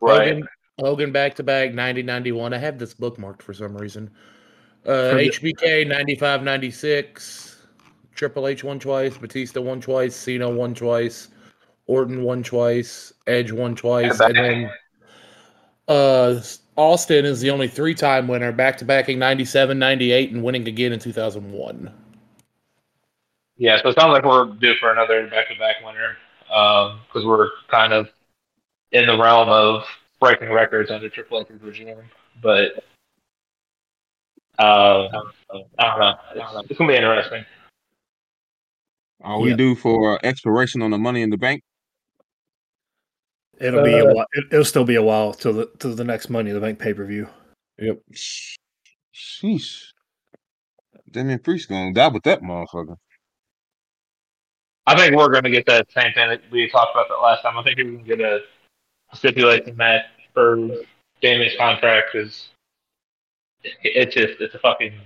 right. 0.01 0.29
Hogan, 0.29 0.49
Hogan 0.81 1.13
back 1.13 1.35
to 1.37 1.43
back 1.43 1.75
90 1.75 2.03
91. 2.03 2.55
I 2.55 2.59
have 2.59 2.79
this 2.79 2.95
bookmarked 2.95 3.43
for 3.43 3.53
some 3.53 3.77
reason. 3.77 4.11
Uh, 4.87 5.13
HBK 5.15 5.87
95 5.87 6.43
96. 6.43 7.67
Triple 8.15 8.47
H 8.49 8.65
won 8.65 8.79
twice. 8.79 9.17
Batista 9.17 9.61
won 9.61 9.81
twice. 9.81 10.15
Cena 10.15 10.49
won 10.49 10.75
twice. 10.75 11.29
Orton 11.87 12.23
won 12.23 12.43
twice. 12.43 13.13
Edge 13.27 13.53
won 13.53 13.75
twice. 13.75 14.21
And 14.21 14.37
then 14.37 14.71
uh, 15.89 16.41
Austin 16.79 17.25
is 17.25 17.41
the 17.41 17.51
only 17.51 17.67
three 17.67 17.93
time 17.93 18.29
winner, 18.29 18.53
back 18.53 18.79
to 18.79 18.85
backing 18.85 19.19
97 19.19 19.77
98 19.79 20.31
and 20.31 20.45
winning 20.45 20.67
again 20.69 20.93
in 20.93 21.01
2001. 21.01 21.93
Yeah, 23.57 23.83
so 23.83 23.89
it 23.89 23.99
sounds 23.99 24.13
like 24.13 24.25
we're 24.25 24.47
due 24.55 24.75
for 24.77 24.93
another 24.93 25.27
back 25.27 25.49
to 25.49 25.59
back 25.59 25.77
winner 25.85 26.17
because 26.47 27.27
we're 27.27 27.49
kind 27.69 27.93
of 27.93 28.09
in 28.93 29.07
the 29.07 29.19
realm 29.19 29.49
of 29.49 29.85
breaking 30.21 30.53
records 30.53 30.93
under 30.93 31.09
Triple 31.09 31.41
H's 31.41 31.61
regime. 31.61 31.99
But 32.41 32.85
uh, 34.61 35.09
I 35.09 35.11
don't 35.51 35.99
know. 35.99 36.15
It's, 36.37 36.71
it's 36.71 36.79
gonna 36.79 36.93
be 36.93 36.97
interesting. 36.97 37.45
All 39.25 39.43
we 39.43 39.51
Yeah. 39.51 39.57
do 39.57 39.75
for 39.75 40.25
expiration 40.25 40.81
on 40.83 40.93
the 40.93 40.99
Money 40.99 41.23
in 41.23 41.31
the 41.31 41.37
Bank. 41.37 41.65
It'll 43.61 43.85
be 43.85 43.93
a 43.99 44.09
Uh, 44.09 44.15
while. 44.15 44.27
it- 44.33 44.53
It'll 44.53 44.65
still 44.65 44.85
be 44.85 44.95
a 44.95 45.03
while 45.03 45.33
till 45.35 45.53
the 45.53 45.71
till 45.79 45.95
the 45.95 46.05
next 46.05 46.29
Money 46.31 46.51
in 46.51 46.55
the 46.55 46.61
Bank 46.61 46.79
pay 46.79 46.95
per 46.95 47.05
view. 47.05 47.29
Yep. 47.79 47.99
Sheesh. 49.15 49.93
Damien 51.11 51.39
Priest 51.41 51.69
gonna 51.69 51.93
die 51.93 52.09
with 52.09 52.23
that 52.25 52.41
motherfucker. 52.43 52.97
I 54.87 54.97
think 54.97 55.17
we're 55.17 55.29
going 55.31 55.45
to 55.45 55.51
get 55.51 55.67
that 55.67 55.87
same 55.93 56.15
thing 56.15 56.31
that 56.31 56.41
we 56.51 56.67
talked 56.71 56.95
about 56.95 57.09
that 57.09 57.17
last 57.17 57.43
time. 57.43 57.59
I 57.59 57.63
think 57.63 57.77
we're 57.77 57.85
going 57.85 58.05
to 58.05 58.17
get 58.17 58.21
a 58.21 58.41
stipulation 59.15 59.77
match 59.77 60.07
for 60.33 60.57
Damien's 61.21 61.55
contract 61.59 62.09
because 62.13 62.49
it's 63.63 64.15
just 64.15 64.41
it's 64.41 64.55
a 64.55 64.59
fucking 64.61 64.99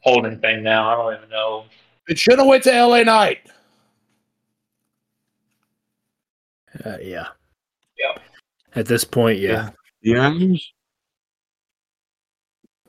holding 0.00 0.38
thing 0.38 0.62
now. 0.62 0.86
I 0.90 0.96
don't 0.96 1.16
even 1.16 1.30
know. 1.30 1.64
It 2.08 2.18
should 2.18 2.38
have 2.38 2.46
went 2.46 2.62
to 2.64 2.72
LA 2.72 3.04
Knight. 3.04 3.48
Uh, 6.84 6.98
yeah. 7.00 7.28
Yeah. 8.04 8.18
At 8.74 8.86
this 8.86 9.04
point, 9.04 9.38
yeah. 9.38 9.70
Yeah. 10.02 10.36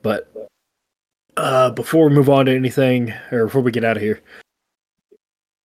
But 0.02 0.30
uh, 1.36 1.70
before 1.70 2.08
we 2.08 2.14
move 2.14 2.28
on 2.28 2.46
to 2.46 2.54
anything, 2.54 3.12
or 3.32 3.46
before 3.46 3.62
we 3.62 3.72
get 3.72 3.84
out 3.84 3.96
of 3.96 4.02
here, 4.02 4.20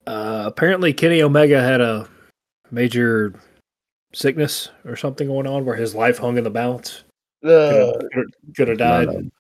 uh, 0.07 0.43
apparently 0.45 0.93
Kenny 0.93 1.21
Omega 1.21 1.61
had 1.61 1.81
a 1.81 2.07
major 2.71 3.33
sickness 4.13 4.69
or 4.85 4.95
something 4.95 5.27
going 5.27 5.47
on 5.47 5.65
where 5.65 5.75
his 5.75 5.95
life 5.95 6.17
hung 6.17 6.37
in 6.37 6.43
the 6.43 6.49
balance. 6.49 7.03
The 7.41 8.09
Could 8.55 8.67
have 8.67 8.77
died. 8.77 9.31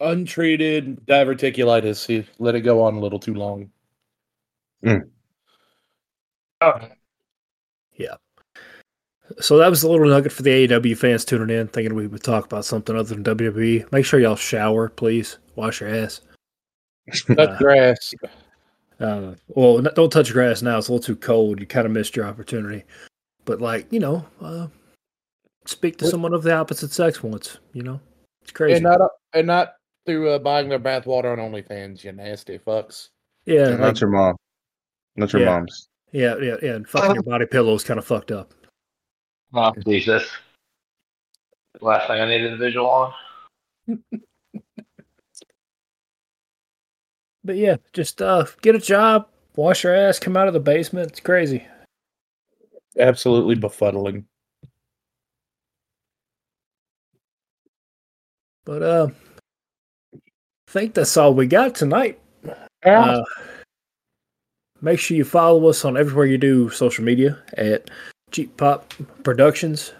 untreated 0.00 1.06
diverticulitis. 1.06 2.06
He 2.06 2.26
let 2.38 2.54
it 2.54 2.60
go 2.60 2.82
on 2.82 2.94
a 2.94 3.00
little 3.00 3.18
too 3.18 3.34
long. 3.34 3.70
So 9.40 9.58
that 9.58 9.68
was 9.68 9.82
a 9.82 9.90
little 9.90 10.06
nugget 10.08 10.32
for 10.32 10.42
the 10.42 10.68
AEW 10.68 10.96
fans 10.96 11.24
tuning 11.24 11.56
in, 11.58 11.66
thinking 11.68 11.94
we 11.94 12.06
would 12.06 12.22
talk 12.22 12.44
about 12.44 12.64
something 12.64 12.94
other 12.96 13.14
than 13.14 13.24
WWE. 13.24 13.90
Make 13.92 14.04
sure 14.04 14.20
y'all 14.20 14.36
shower, 14.36 14.88
please. 14.88 15.38
Wash 15.56 15.80
your 15.80 15.90
ass. 15.94 16.20
Touch 17.26 17.58
grass. 17.58 18.14
Uh, 19.00 19.34
well, 19.48 19.78
n- 19.78 19.88
don't 19.94 20.10
touch 20.12 20.32
grass 20.32 20.62
now. 20.62 20.78
It's 20.78 20.88
a 20.88 20.92
little 20.92 21.04
too 21.04 21.16
cold. 21.16 21.60
You 21.60 21.66
kind 21.66 21.86
of 21.86 21.92
missed 21.92 22.16
your 22.16 22.26
opportunity. 22.26 22.84
But 23.44 23.60
like, 23.60 23.86
you 23.92 24.00
know, 24.00 24.24
uh, 24.40 24.68
speak 25.66 25.96
to 25.98 26.04
What- 26.04 26.10
someone 26.10 26.32
of 26.34 26.42
the 26.42 26.54
opposite 26.54 26.92
sex 26.92 27.22
once. 27.22 27.58
You 27.72 27.82
know, 27.82 28.00
it's 28.42 28.52
crazy. 28.52 28.74
And 28.76 28.84
not 28.84 29.00
and 29.32 29.46
not 29.46 29.74
through 30.06 30.30
uh, 30.30 30.38
buying 30.38 30.68
their 30.68 30.78
bathwater 30.80 31.32
on 31.32 31.38
OnlyFans, 31.38 32.04
you 32.04 32.12
nasty 32.12 32.58
fucks. 32.58 33.08
yeah, 33.44 33.70
Not 33.70 33.80
like, 33.80 34.00
your 34.00 34.10
mom. 34.10 34.36
Not 35.16 35.32
your 35.32 35.42
Yeah. 35.42 35.48
mom's. 35.58 35.88
yeah, 36.12 36.36
yeah, 36.40 36.56
yeah. 36.62 36.72
And 36.74 36.88
fucking 36.88 37.14
your 37.14 37.22
body 37.24 37.46
pillow 37.46 37.74
is 37.74 37.84
kind 37.84 37.98
of 37.98 38.06
fucked 38.06 38.30
up. 38.30 38.52
Oh, 39.54 39.72
Jesus. 39.86 40.28
Last 41.80 42.08
thing 42.08 42.20
I 42.20 42.26
needed 42.26 42.52
a 42.52 42.56
visual 42.56 42.88
on. 42.88 43.14
But 47.46 47.56
yeah, 47.56 47.76
just 47.92 48.20
uh, 48.20 48.44
get 48.60 48.74
a 48.74 48.80
job, 48.80 49.28
wash 49.54 49.84
your 49.84 49.94
ass, 49.94 50.18
come 50.18 50.36
out 50.36 50.48
of 50.48 50.52
the 50.52 50.58
basement. 50.58 51.12
It's 51.12 51.20
crazy. 51.20 51.64
Absolutely 52.98 53.54
befuddling. 53.54 54.24
But 58.64 58.82
uh, 58.82 59.08
I 60.12 60.18
think 60.72 60.94
that's 60.94 61.16
all 61.16 61.34
we 61.34 61.46
got 61.46 61.76
tonight. 61.76 62.18
Uh, 62.84 63.22
make 64.80 64.98
sure 64.98 65.16
you 65.16 65.24
follow 65.24 65.68
us 65.68 65.84
on 65.84 65.96
everywhere 65.96 66.26
you 66.26 66.38
do 66.38 66.68
social 66.70 67.04
media 67.04 67.38
at 67.56 67.88
Cheap 68.30 68.56
Pop 68.56 68.92
Productions 69.22 69.92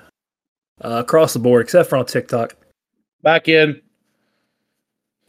uh, 0.82 1.02
across 1.04 1.32
the 1.32 1.38
board, 1.38 1.62
except 1.62 1.88
for 1.88 1.96
on 1.96 2.06
TikTok. 2.06 2.54
Back 3.22 3.48
in. 3.48 3.80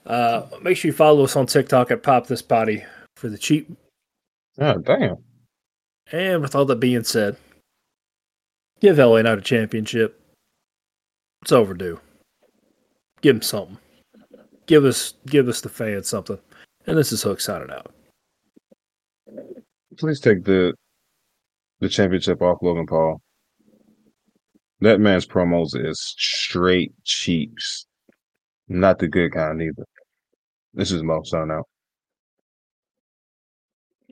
Uh, 0.05 0.47
make 0.61 0.77
sure 0.77 0.89
you 0.89 0.93
follow 0.93 1.23
us 1.23 1.35
on 1.35 1.45
TikTok 1.45 1.91
at 1.91 2.03
Pop 2.03 2.27
This 2.27 2.41
Body 2.41 2.83
for 3.15 3.29
the 3.29 3.37
cheap. 3.37 3.69
Oh 4.59 4.77
damn. 4.77 5.17
And 6.11 6.41
with 6.41 6.55
all 6.55 6.65
that 6.65 6.79
being 6.79 7.03
said, 7.03 7.35
give 8.79 8.97
LA 8.97 9.21
Knight 9.21 9.37
a 9.37 9.41
championship. 9.41 10.19
It's 11.41 11.51
overdue. 11.51 11.99
Give 13.21 13.35
him 13.35 13.41
something. 13.41 13.77
Give 14.65 14.85
us, 14.85 15.13
give 15.25 15.47
us 15.47 15.61
the 15.61 15.69
fans 15.69 16.07
something. 16.07 16.37
And 16.85 16.97
this 16.97 17.11
is 17.11 17.23
Hook 17.23 17.41
signing 17.41 17.71
out. 17.71 17.93
Please 19.97 20.19
take 20.19 20.43
the 20.43 20.73
the 21.79 21.89
championship 21.89 22.41
off 22.41 22.59
Logan 22.61 22.85
Paul. 22.85 23.21
That 24.81 24.99
man's 24.99 25.25
promos 25.25 25.69
is 25.73 25.99
straight 26.17 26.93
cheeks. 27.03 27.85
Not 28.67 28.99
the 28.99 29.07
good 29.07 29.31
kind 29.31 29.61
either. 29.61 29.85
This 30.73 30.91
is 30.91 31.01
Moe 31.01 31.23
signing 31.23 31.51
out. 31.51 31.67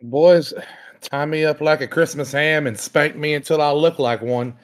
Boys, 0.01 0.53
tie 1.01 1.25
me 1.25 1.45
up 1.45 1.61
like 1.61 1.81
a 1.81 1.87
Christmas 1.87 2.31
ham 2.31 2.67
and 2.67 2.79
spank 2.79 3.15
me 3.15 3.33
until 3.33 3.61
I 3.61 3.71
look 3.71 3.99
like 3.99 4.21
one. 4.21 4.55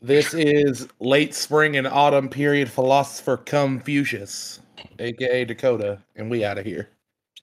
This 0.00 0.32
is 0.32 0.86
late 1.00 1.34
spring 1.34 1.76
and 1.76 1.86
autumn 1.86 2.28
period 2.28 2.70
philosopher 2.70 3.36
Confucius, 3.36 4.60
aka 5.00 5.44
Dakota, 5.44 5.98
and 6.14 6.30
we 6.30 6.44
out 6.44 6.58
of 6.58 6.64
here. 6.64 6.88